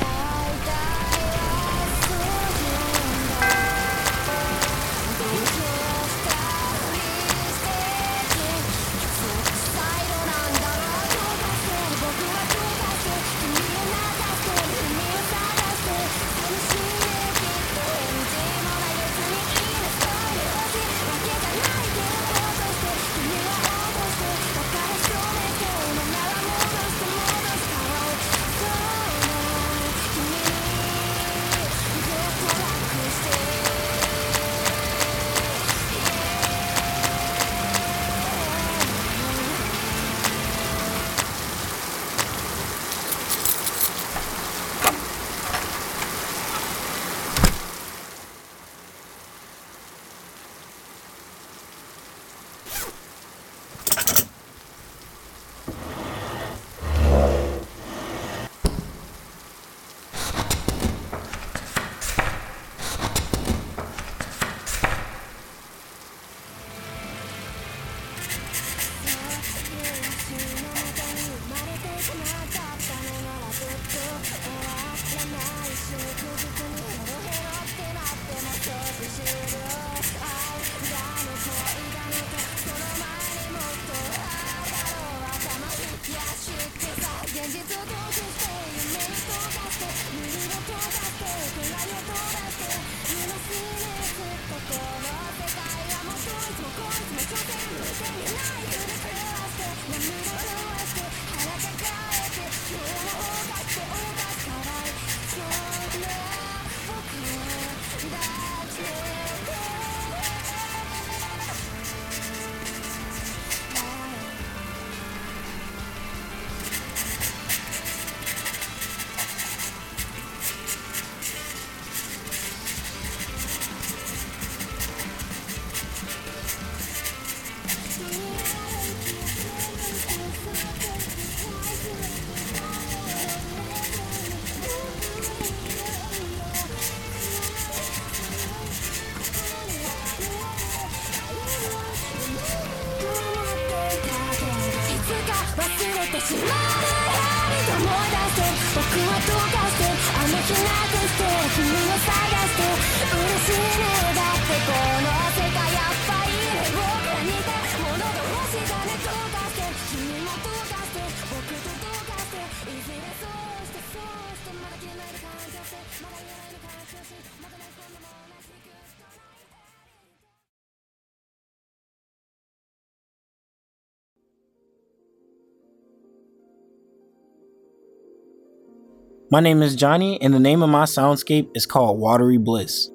My 179.34 179.40
name 179.40 179.64
is 179.64 179.76
Johnny, 179.76 180.22
and 180.22 180.32
the 180.32 180.40
name 180.40 180.62
of 180.62 180.70
my 180.70 180.84
soundscape 180.84 181.50
is 181.58 181.66
called 181.66 182.00
Watery 182.00 182.38
Bliss. 182.38 182.92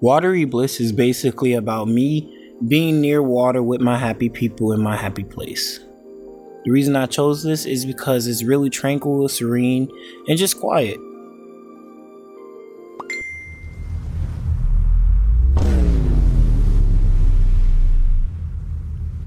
Watery 0.00 0.46
Bliss 0.46 0.80
is 0.80 0.92
basically 0.92 1.52
about 1.52 1.88
me 1.88 2.56
being 2.66 3.02
near 3.02 3.22
water 3.22 3.62
with 3.62 3.82
my 3.82 3.98
happy 3.98 4.30
people 4.30 4.72
in 4.72 4.80
my 4.80 4.96
happy 4.96 5.24
place. 5.24 5.80
The 6.64 6.70
reason 6.70 6.96
I 6.96 7.04
chose 7.04 7.42
this 7.42 7.66
is 7.66 7.84
because 7.84 8.26
it's 8.26 8.42
really 8.42 8.70
tranquil, 8.70 9.28
serene, 9.28 9.90
and 10.26 10.38
just 10.38 10.58
quiet. 10.58 10.96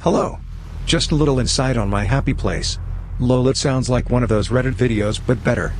Hello. 0.01 0.39
Just 0.87 1.11
a 1.11 1.15
little 1.15 1.37
insight 1.37 1.77
on 1.77 1.87
my 1.87 2.05
happy 2.05 2.33
place. 2.33 2.79
Lol, 3.19 3.47
it 3.47 3.57
sounds 3.57 3.91
like 3.91 4.09
one 4.09 4.23
of 4.23 4.29
those 4.29 4.49
Reddit 4.49 4.73
videos, 4.73 5.21
but 5.23 5.43
better. 5.43 5.71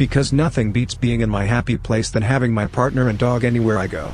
Because 0.00 0.32
nothing 0.32 0.72
beats 0.72 0.94
being 0.94 1.20
in 1.20 1.28
my 1.28 1.44
happy 1.44 1.76
place 1.76 2.08
than 2.08 2.22
having 2.22 2.54
my 2.54 2.66
partner 2.66 3.10
and 3.10 3.18
dog 3.18 3.44
anywhere 3.44 3.76
I 3.76 3.86
go. 3.86 4.10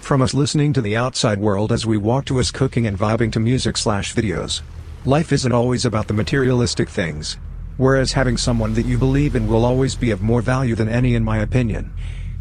From 0.00 0.22
us 0.22 0.32
listening 0.32 0.72
to 0.72 0.80
the 0.80 0.96
outside 0.96 1.38
world 1.38 1.72
as 1.72 1.84
we 1.84 1.98
walk 1.98 2.24
to 2.24 2.40
us 2.40 2.50
cooking 2.50 2.86
and 2.86 2.98
vibing 2.98 3.30
to 3.32 3.38
music 3.38 3.76
slash 3.76 4.14
videos. 4.14 4.62
Life 5.04 5.32
isn't 5.32 5.52
always 5.52 5.84
about 5.84 6.08
the 6.08 6.14
materialistic 6.14 6.88
things. 6.88 7.36
Whereas 7.76 8.14
having 8.14 8.38
someone 8.38 8.72
that 8.72 8.86
you 8.86 8.96
believe 8.96 9.36
in 9.36 9.46
will 9.46 9.66
always 9.66 9.94
be 9.94 10.10
of 10.10 10.22
more 10.22 10.40
value 10.40 10.74
than 10.74 10.88
any 10.88 11.14
in 11.14 11.22
my 11.22 11.36
opinion. 11.40 11.92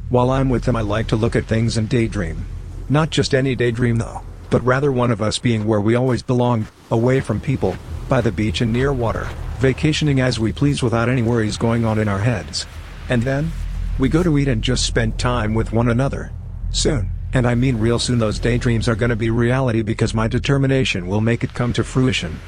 While 0.08 0.30
I'm 0.30 0.48
with 0.48 0.64
them 0.64 0.78
I 0.78 0.82
like 0.82 1.08
to 1.08 1.18
look 1.18 1.36
at 1.36 1.48
things 1.48 1.76
and 1.76 1.89
daydream. 1.89 2.46
Not 2.88 3.10
just 3.10 3.36
any 3.36 3.56
daydream 3.56 3.98
though, 3.98 4.22
but 4.50 4.64
rather 4.64 4.93
one 4.93 5.12
of 5.12 5.22
us 5.22 5.38
being 5.38 5.66
where 5.66 5.82
we 5.82 5.96
always 5.96 6.24
belong, 6.24 6.66
away 6.89 7.20
from 7.20 7.41
people, 7.41 7.76
by 8.08 8.22
the 8.22 8.32
beach 8.32 8.62
and 8.62 8.72
near 8.72 8.93
water, 8.93 9.28
vacationing 9.58 10.22
as 10.22 10.39
we 10.39 10.54
please 10.54 10.82
without 10.82 11.10
any 11.10 11.24
worries 11.24 11.58
going 11.58 11.84
on 11.84 12.00
in 12.00 12.08
our 12.08 12.20
heads. 12.20 12.66
And 13.10 13.22
then? 13.22 13.51
We 13.99 14.10
go 14.10 14.24
to 14.24 14.38
eat 14.38 14.47
and 14.47 14.62
just 14.62 14.86
spend 14.86 15.20
time 15.20 15.53
with 15.53 15.72
one 15.72 15.89
another. 15.89 16.32
Soon, 16.72 17.12
and 17.34 17.45
I 17.45 17.56
mean 17.56 17.78
real 17.78 17.99
soon 17.99 18.20
those 18.20 18.39
daydreams 18.39 18.88
are 18.88 18.95
gonna 18.95 19.16
be 19.16 19.30
reality 19.30 19.82
because 19.82 20.14
my 20.14 20.28
determination 20.28 21.08
will 21.08 21.22
make 21.22 21.43
it 21.43 21.53
come 21.53 21.72
to 21.74 21.84
fruition. 21.84 22.39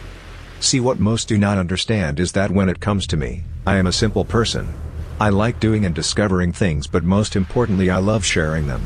See 0.60 0.80
what 0.80 1.00
most 1.00 1.28
do 1.28 1.38
not 1.38 1.58
understand 1.58 2.20
is 2.20 2.32
that 2.32 2.52
when 2.52 2.70
it 2.70 2.80
comes 2.80 3.06
to 3.08 3.18
me, 3.18 3.44
I 3.66 3.78
am 3.78 3.88
a 3.88 3.92
simple 3.92 4.26
person. 4.26 4.74
I 5.20 5.30
like 5.30 5.60
doing 5.60 5.86
and 5.86 5.94
discovering 5.94 6.52
things 6.52 6.88
but 6.88 7.04
most 7.04 7.36
importantly 7.36 7.90
I 7.90 7.98
love 7.98 8.26
sharing 8.26 8.68
them. 8.68 8.82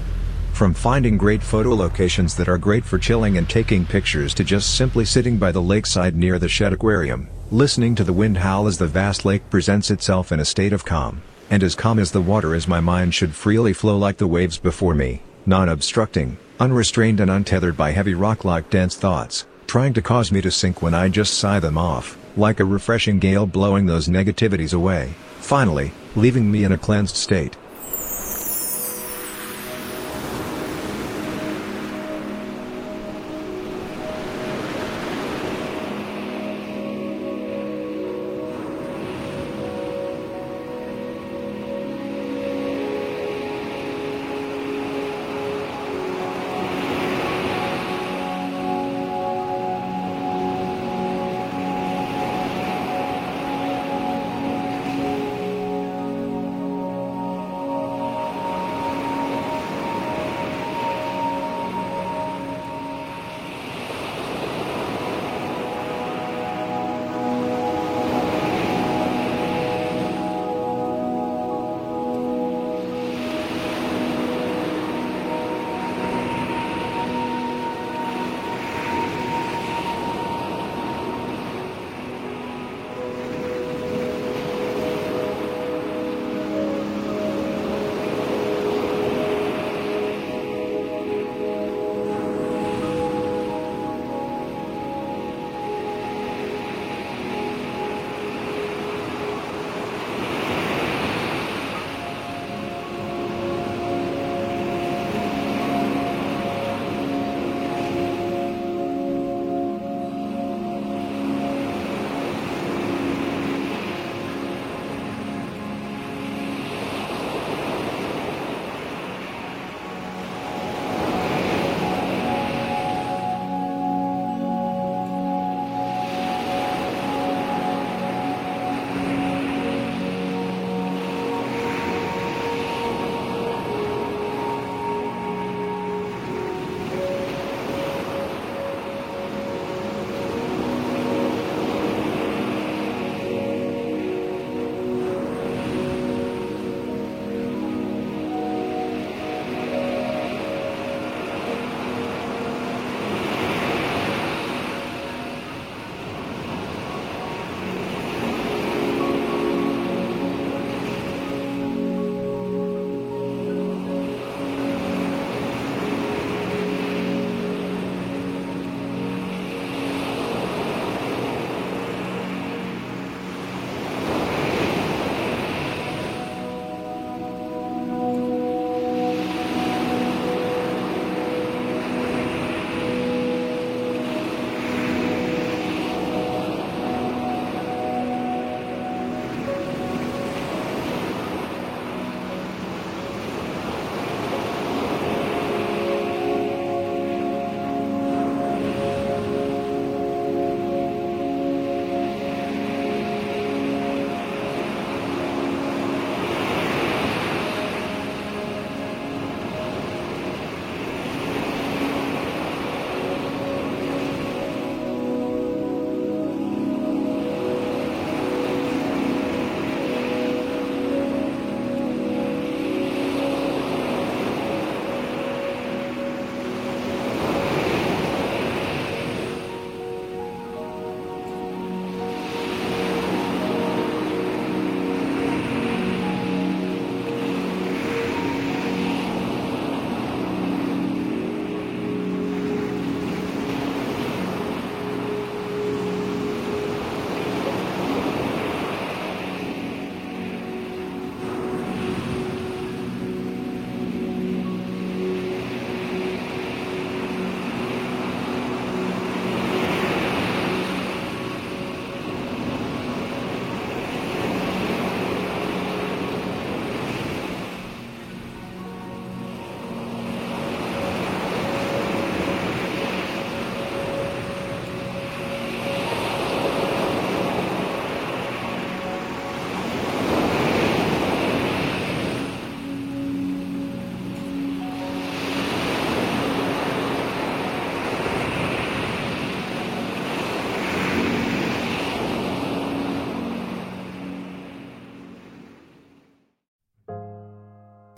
From 0.54 0.74
finding 0.74 1.18
great 1.18 1.42
photo 1.42 1.74
locations 1.74 2.36
that 2.36 2.50
are 2.50 2.58
great 2.58 2.84
for 2.84 3.00
chilling 3.00 3.38
and 3.38 3.50
taking 3.50 3.86
pictures 3.86 4.34
to 4.36 4.44
just 4.44 4.76
simply 4.76 5.06
sitting 5.06 5.38
by 5.38 5.52
the 5.52 5.62
lakeside 5.62 6.16
near 6.16 6.38
the 6.38 6.50
Shedd 6.50 6.74
Aquarium, 6.74 7.30
listening 7.50 7.96
to 7.96 8.04
the 8.04 8.14
wind 8.14 8.38
howl 8.38 8.68
as 8.68 8.78
the 8.78 8.86
vast 8.86 9.26
lake 9.26 9.50
presents 9.50 9.90
itself 9.90 10.32
in 10.32 10.40
a 10.40 10.46
state 10.46 10.74
of 10.74 10.86
calm, 10.86 11.22
and 11.52 11.62
as 11.64 11.76
calm 11.76 12.00
as 12.00 12.12
the 12.12 12.22
water 12.22 12.56
as 12.56 12.68
my 12.68 12.80
mind 12.80 13.14
should 13.14 13.36
freely 13.36 13.74
flow 13.74 13.98
like 13.98 14.18
the 14.18 14.26
waves 14.26 14.58
before 14.58 14.96
me, 14.96 15.22
non-obstructing, 15.46 16.38
unrestrained 16.62 17.20
and 17.20 17.30
untethered 17.30 17.76
by 17.76 17.92
heavy 17.92 18.14
rock-like 18.14 18.70
dense 18.70 18.96
thoughts, 18.96 19.46
trying 19.68 19.94
to 19.94 20.02
cause 20.02 20.32
me 20.32 20.42
to 20.42 20.50
sink 20.50 20.82
when 20.82 20.94
I 20.94 21.10
just 21.10 21.36
sigh 21.36 21.60
them 21.60 21.78
off, 21.78 22.18
like 22.38 22.62
a 22.62 22.66
refreshing 22.66 23.20
gale 23.20 23.46
blowing 23.46 23.86
those 23.86 24.08
negativities 24.08 24.74
away, 24.74 25.14
finally, 25.40 25.92
leaving 26.16 26.50
me 26.50 26.64
in 26.64 26.72
a 26.72 26.78
cleansed 26.78 27.18
state. 27.18 27.58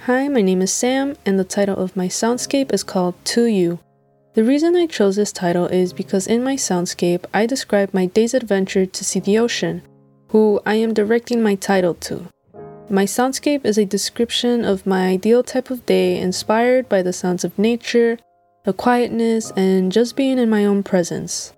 Hi, 0.07 0.27
my 0.27 0.41
name 0.41 0.61
is 0.61 0.73
Sam, 0.73 1.15
and 1.25 1.39
the 1.39 1.45
title 1.45 1.77
of 1.77 1.95
my 1.95 2.09
soundscape 2.09 2.73
is 2.73 2.83
called 2.83 3.15
To 3.23 3.45
You. 3.45 3.79
The 4.33 4.43
reason 4.43 4.75
I 4.75 4.85
chose 4.85 5.15
this 5.15 5.31
title 5.31 5.67
is 5.67 5.93
because 5.93 6.27
in 6.27 6.43
my 6.43 6.57
soundscape, 6.57 7.23
I 7.33 7.45
describe 7.45 7.93
my 7.93 8.07
day's 8.07 8.33
adventure 8.33 8.85
to 8.85 9.05
see 9.05 9.21
the 9.21 9.37
ocean, 9.37 9.81
who 10.27 10.59
I 10.65 10.73
am 10.73 10.93
directing 10.93 11.41
my 11.41 11.55
title 11.55 11.93
to. 12.01 12.27
My 12.89 13.05
soundscape 13.05 13.63
is 13.63 13.77
a 13.77 13.85
description 13.85 14.65
of 14.65 14.85
my 14.85 15.07
ideal 15.07 15.41
type 15.41 15.69
of 15.69 15.85
day 15.85 16.19
inspired 16.19 16.89
by 16.89 17.01
the 17.01 17.13
sounds 17.13 17.45
of 17.45 17.57
nature, 17.57 18.17
the 18.65 18.73
quietness, 18.73 19.53
and 19.55 19.89
just 19.89 20.17
being 20.17 20.37
in 20.37 20.49
my 20.49 20.65
own 20.65 20.83
presence. 20.83 21.53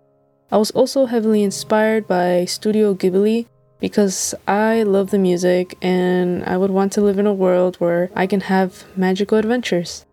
I 0.52 0.58
was 0.58 0.70
also 0.70 1.08
heavily 1.08 1.42
inspired 1.42 2.08
by 2.08 2.46
Studio 2.46 2.94
Ghibli 2.94 3.48
because 3.86 4.34
I 4.48 4.82
love 4.82 5.12
the 5.12 5.20
music 5.20 5.78
and 5.80 6.44
I 6.46 6.58
would 6.58 6.72
want 6.72 6.92
to 6.94 7.02
live 7.02 7.20
in 7.20 7.28
a 7.28 7.34
world 7.46 7.76
where 7.76 8.10
I 8.16 8.26
can 8.26 8.42
have 8.42 8.84
magical 8.98 9.38
adventures. 9.38 10.08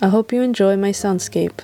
I 0.00 0.10
hope 0.10 0.32
you 0.32 0.42
enjoy 0.42 0.76
my 0.76 0.90
soundscape. 0.90 1.58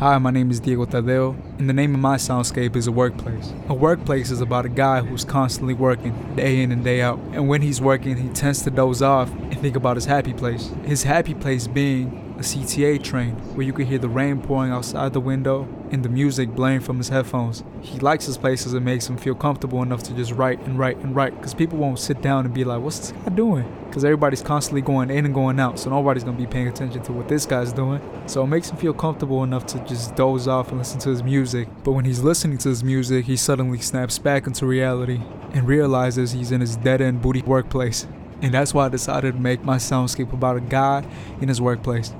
Hi, 0.00 0.16
my 0.16 0.30
name 0.30 0.50
is 0.50 0.60
Diego 0.60 0.86
Tadeo, 0.86 1.36
and 1.58 1.68
the 1.68 1.74
name 1.74 1.94
of 1.94 2.00
my 2.00 2.16
soundscape 2.16 2.74
is 2.74 2.86
a 2.86 2.90
workplace. 2.90 3.52
A 3.68 3.74
workplace 3.74 4.30
is 4.30 4.40
about 4.40 4.64
a 4.64 4.70
guy 4.70 5.02
who's 5.02 5.26
constantly 5.26 5.74
working, 5.74 6.14
day 6.36 6.62
in 6.62 6.72
and 6.72 6.82
day 6.82 7.02
out. 7.02 7.18
And 7.32 7.50
when 7.50 7.60
he's 7.60 7.82
working, 7.82 8.16
he 8.16 8.30
tends 8.30 8.62
to 8.62 8.70
doze 8.70 9.02
off 9.02 9.30
and 9.30 9.60
think 9.60 9.76
about 9.76 9.98
his 9.98 10.06
happy 10.06 10.32
place. 10.32 10.70
His 10.86 11.02
happy 11.02 11.34
place 11.34 11.66
being 11.66 12.34
a 12.38 12.42
CTA 12.42 13.02
train, 13.04 13.32
where 13.54 13.66
you 13.66 13.74
can 13.74 13.84
hear 13.84 13.98
the 13.98 14.08
rain 14.08 14.40
pouring 14.40 14.72
outside 14.72 15.12
the 15.12 15.20
window 15.20 15.68
and 15.90 16.04
the 16.04 16.08
music 16.08 16.54
blaring 16.54 16.80
from 16.80 16.98
his 16.98 17.08
headphones. 17.08 17.64
He 17.80 17.98
likes 17.98 18.26
his 18.26 18.38
places 18.38 18.72
and 18.74 18.84
makes 18.84 19.08
him 19.08 19.16
feel 19.16 19.34
comfortable 19.34 19.82
enough 19.82 20.02
to 20.04 20.14
just 20.14 20.32
write 20.32 20.60
and 20.60 20.78
write 20.78 20.96
and 20.98 21.14
write, 21.14 21.36
because 21.36 21.54
people 21.54 21.78
won't 21.78 21.98
sit 21.98 22.22
down 22.22 22.44
and 22.44 22.54
be 22.54 22.64
like, 22.64 22.80
what's 22.80 22.98
this 22.98 23.12
guy 23.12 23.30
doing? 23.30 23.64
Because 23.86 24.04
everybody's 24.04 24.42
constantly 24.42 24.82
going 24.82 25.10
in 25.10 25.24
and 25.24 25.34
going 25.34 25.58
out, 25.58 25.78
so 25.78 25.90
nobody's 25.90 26.22
gonna 26.22 26.36
be 26.36 26.46
paying 26.46 26.68
attention 26.68 27.02
to 27.02 27.12
what 27.12 27.28
this 27.28 27.46
guy's 27.46 27.72
doing. 27.72 28.00
So 28.26 28.44
it 28.44 28.46
makes 28.46 28.70
him 28.70 28.76
feel 28.76 28.94
comfortable 28.94 29.42
enough 29.42 29.66
to 29.66 29.78
just 29.80 30.14
doze 30.14 30.46
off 30.46 30.68
and 30.68 30.78
listen 30.78 31.00
to 31.00 31.10
his 31.10 31.22
music. 31.22 31.68
But 31.82 31.92
when 31.92 32.04
he's 32.04 32.20
listening 32.20 32.58
to 32.58 32.68
his 32.68 32.84
music, 32.84 33.24
he 33.24 33.36
suddenly 33.36 33.78
snaps 33.78 34.18
back 34.18 34.46
into 34.46 34.66
reality 34.66 35.20
and 35.52 35.66
realizes 35.66 36.32
he's 36.32 36.52
in 36.52 36.60
his 36.60 36.76
dead 36.76 37.00
end 37.00 37.20
booty 37.22 37.42
workplace. 37.42 38.06
And 38.42 38.54
that's 38.54 38.72
why 38.72 38.86
I 38.86 38.88
decided 38.88 39.34
to 39.34 39.40
make 39.40 39.64
my 39.64 39.76
soundscape 39.76 40.32
about 40.32 40.56
a 40.56 40.60
guy 40.60 41.04
in 41.40 41.48
his 41.48 41.60
workplace. 41.60 42.14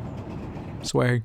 Swag. 0.82 1.22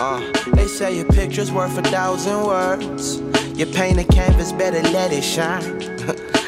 Uh, 0.00 0.20
they 0.52 0.66
say 0.66 0.96
your 0.96 1.06
picture's 1.06 1.52
worth 1.52 1.78
a 1.78 1.82
thousand 1.82 2.44
words. 2.44 3.18
You 3.58 3.66
paint 3.66 3.98
a 3.98 4.04
canvas, 4.04 4.52
better 4.52 4.82
let 4.90 5.12
it 5.12 5.22
shine. 5.22 5.82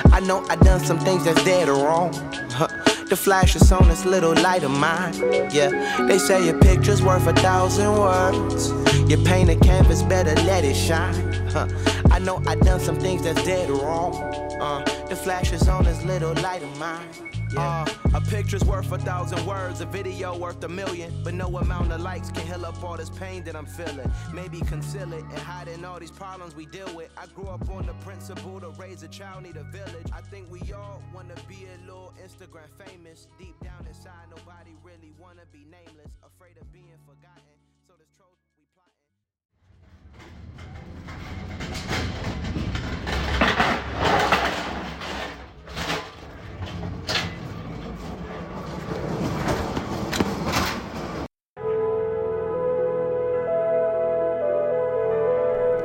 I 0.12 0.20
know 0.20 0.44
I 0.48 0.56
done 0.56 0.80
some 0.80 0.98
things 0.98 1.24
that's 1.24 1.42
dead 1.44 1.68
or 1.68 1.84
wrong. 1.84 2.12
The 3.12 3.16
flash 3.16 3.54
is 3.56 3.70
on 3.70 3.88
this 3.88 4.06
little 4.06 4.32
light 4.32 4.62
of 4.62 4.70
mine. 4.70 5.12
Yeah, 5.52 6.06
they 6.06 6.16
say 6.16 6.46
your 6.46 6.58
picture's 6.58 7.02
worth 7.02 7.26
a 7.26 7.34
thousand 7.34 7.92
words. 7.98 8.70
You 9.06 9.18
paint 9.22 9.50
a 9.50 9.56
canvas, 9.56 10.02
better 10.02 10.34
let 10.46 10.64
it 10.64 10.74
shine. 10.74 11.30
I 12.12 12.18
know 12.18 12.42
I 12.46 12.56
done 12.56 12.78
some 12.78 13.00
things 13.00 13.22
that's 13.22 13.42
dead 13.42 13.70
wrong. 13.70 14.14
Uh, 14.60 14.84
the 15.08 15.16
flash 15.16 15.50
is 15.50 15.66
on 15.66 15.84
this 15.84 16.04
little 16.04 16.34
light 16.42 16.62
of 16.62 16.78
mine. 16.78 17.08
Yeah. 17.54 17.86
Uh, 17.88 18.18
a 18.18 18.20
picture's 18.20 18.62
worth 18.66 18.92
a 18.92 18.98
thousand 18.98 19.46
words, 19.46 19.80
a 19.80 19.86
video 19.86 20.36
worth 20.36 20.62
a 20.62 20.68
million. 20.68 21.10
But 21.24 21.32
no 21.32 21.46
amount 21.56 21.90
of 21.90 22.02
likes 22.02 22.30
can 22.30 22.46
heal 22.46 22.66
up 22.66 22.84
all 22.84 22.98
this 22.98 23.08
pain 23.08 23.44
that 23.44 23.56
I'm 23.56 23.64
feeling. 23.64 24.12
Maybe 24.34 24.60
conceal 24.60 25.10
it 25.14 25.24
and 25.24 25.38
hide 25.38 25.68
in 25.68 25.86
all 25.86 25.98
these 25.98 26.10
problems 26.10 26.54
we 26.54 26.66
deal 26.66 26.94
with. 26.94 27.08
I 27.16 27.28
grew 27.28 27.48
up 27.48 27.66
on 27.70 27.86
the 27.86 27.94
principle 28.04 28.60
to 28.60 28.68
raise 28.78 29.02
a 29.02 29.08
child 29.08 29.44
need 29.44 29.56
a 29.56 29.64
village. 29.64 30.06
I 30.12 30.20
think 30.20 30.50
we 30.50 30.60
all 30.74 31.02
wanna 31.14 31.34
be 31.48 31.64
a 31.64 31.86
little 31.86 32.12
Instagram 32.22 32.68
famous. 32.86 33.26
Deep 33.38 33.58
down 33.64 33.86
inside, 33.88 34.28
nobody 34.28 34.76
really 34.84 35.12
wanna 35.18 35.46
be 35.50 35.64
nameless. 35.64 36.12
Afraid 36.22 36.58
of 36.60 36.70
being 36.74 36.98
forgotten. 37.06 37.56
So 37.86 37.94
this 37.98 38.08
troll 38.18 38.36
we 38.58 38.66
plotting. 38.76 39.02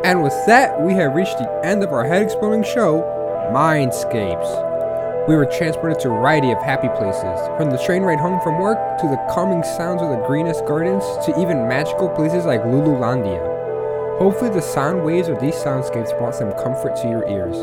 And 0.07 0.23
with 0.23 0.45
that, 0.45 0.79
we 0.79 0.93
have 0.93 1.15
reached 1.15 1.37
the 1.37 1.61
end 1.65 1.83
of 1.83 1.91
our 1.91 2.05
head 2.05 2.21
exploding 2.21 2.63
show, 2.63 3.03
Mindscapes. 3.51 5.27
We 5.27 5.35
were 5.35 5.45
transported 5.45 5.99
to 5.99 6.07
a 6.07 6.11
variety 6.11 6.49
of 6.49 6.63
happy 6.63 6.87
places, 6.87 7.37
from 7.57 7.71
the 7.71 7.77
train 7.85 8.03
ride 8.03 8.21
home 8.21 8.39
from 8.39 8.57
work 8.57 8.77
to 9.01 9.05
the 9.05 9.19
calming 9.29 9.63
sounds 9.63 10.01
of 10.01 10.07
the 10.09 10.23
greenest 10.25 10.65
gardens 10.65 11.03
to 11.25 11.37
even 11.37 11.67
magical 11.67 12.07
places 12.07 12.45
like 12.45 12.63
Lululandia. 12.63 14.17
Hopefully, 14.17 14.49
the 14.49 14.61
sound 14.61 15.03
waves 15.03 15.27
of 15.27 15.41
these 15.41 15.55
soundscapes 15.55 16.17
brought 16.17 16.35
some 16.35 16.53
comfort 16.53 16.95
to 17.01 17.09
your 17.09 17.27
ears. 17.27 17.57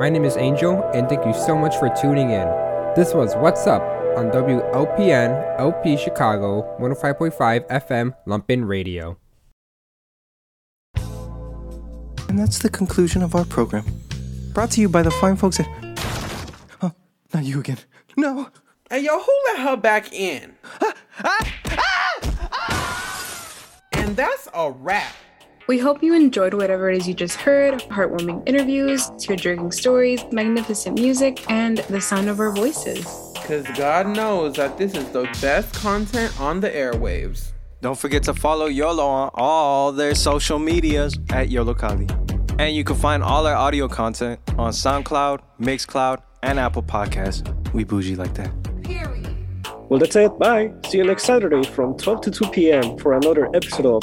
My 0.00 0.08
name 0.08 0.24
is 0.24 0.38
Angel, 0.38 0.82
and 0.94 1.06
thank 1.06 1.26
you 1.26 1.34
so 1.34 1.54
much 1.54 1.76
for 1.76 1.94
tuning 2.00 2.30
in. 2.30 2.48
This 2.96 3.12
was 3.12 3.34
Wattz 3.34 3.66
Up 3.66 3.82
on 4.16 4.30
WLPN 4.30 5.60
LP 5.60 5.98
Chicago 5.98 6.62
105.5 6.80 7.68
FM 7.68 8.16
Lumpen 8.26 8.66
Radio. 8.66 9.18
And 12.34 12.42
that's 12.42 12.58
the 12.58 12.68
conclusion 12.68 13.22
of 13.22 13.36
our 13.36 13.44
program. 13.44 13.84
Brought 14.54 14.72
to 14.72 14.80
you 14.80 14.88
by 14.88 15.02
the 15.02 15.10
fine 15.12 15.36
folks 15.36 15.60
at. 15.60 15.68
Oh, 16.82 16.90
not 17.32 17.44
you 17.44 17.60
again. 17.60 17.78
No. 18.16 18.48
Hey, 18.90 19.04
yo, 19.04 19.20
who 19.20 19.32
let 19.46 19.60
her 19.60 19.76
back 19.76 20.12
in? 20.12 20.56
Ah, 20.82 20.94
ah, 21.22 21.52
ah! 22.58 23.80
and 23.92 24.16
that's 24.16 24.48
a 24.52 24.68
wrap. 24.68 25.14
We 25.68 25.78
hope 25.78 26.02
you 26.02 26.12
enjoyed 26.12 26.54
whatever 26.54 26.90
it 26.90 26.96
is 26.96 27.06
you 27.06 27.14
just 27.14 27.36
heard 27.36 27.74
heartwarming 27.82 28.42
interviews, 28.48 29.12
tear 29.16 29.36
jerking 29.36 29.70
stories, 29.70 30.24
magnificent 30.32 30.98
music, 30.98 31.48
and 31.48 31.78
the 31.88 32.00
sound 32.00 32.28
of 32.28 32.40
our 32.40 32.50
voices. 32.50 33.06
Because 33.34 33.64
God 33.78 34.08
knows 34.08 34.56
that 34.56 34.76
this 34.76 34.94
is 34.94 35.08
the 35.10 35.22
best 35.40 35.72
content 35.74 36.40
on 36.40 36.58
the 36.58 36.70
airwaves. 36.70 37.52
Don't 37.80 37.98
forget 37.98 38.22
to 38.24 38.34
follow 38.34 38.66
YOLO 38.66 39.06
on 39.06 39.30
all 39.34 39.92
their 39.92 40.16
social 40.16 40.58
medias 40.58 41.18
at 41.28 41.50
Yollocalli. 41.50 42.23
And 42.58 42.74
you 42.74 42.84
can 42.84 42.96
find 42.96 43.22
all 43.22 43.46
our 43.46 43.54
audio 43.54 43.88
content 43.88 44.40
on 44.56 44.72
SoundCloud, 44.72 45.40
Mixcloud, 45.60 46.22
and 46.42 46.60
Apple 46.60 46.82
Podcasts. 46.82 47.42
We 47.72 47.84
bougie 47.84 48.16
like 48.16 48.34
that. 48.34 48.52
Well, 49.88 49.98
that's 50.00 50.16
it. 50.16 50.38
Bye. 50.38 50.72
See 50.88 50.98
you 50.98 51.04
next 51.04 51.24
Saturday 51.24 51.62
from 51.64 51.96
12 51.96 52.20
to 52.22 52.30
2 52.30 52.50
p.m. 52.50 52.96
for 52.98 53.12
another 53.14 53.46
episode 53.54 53.86
of 53.86 54.02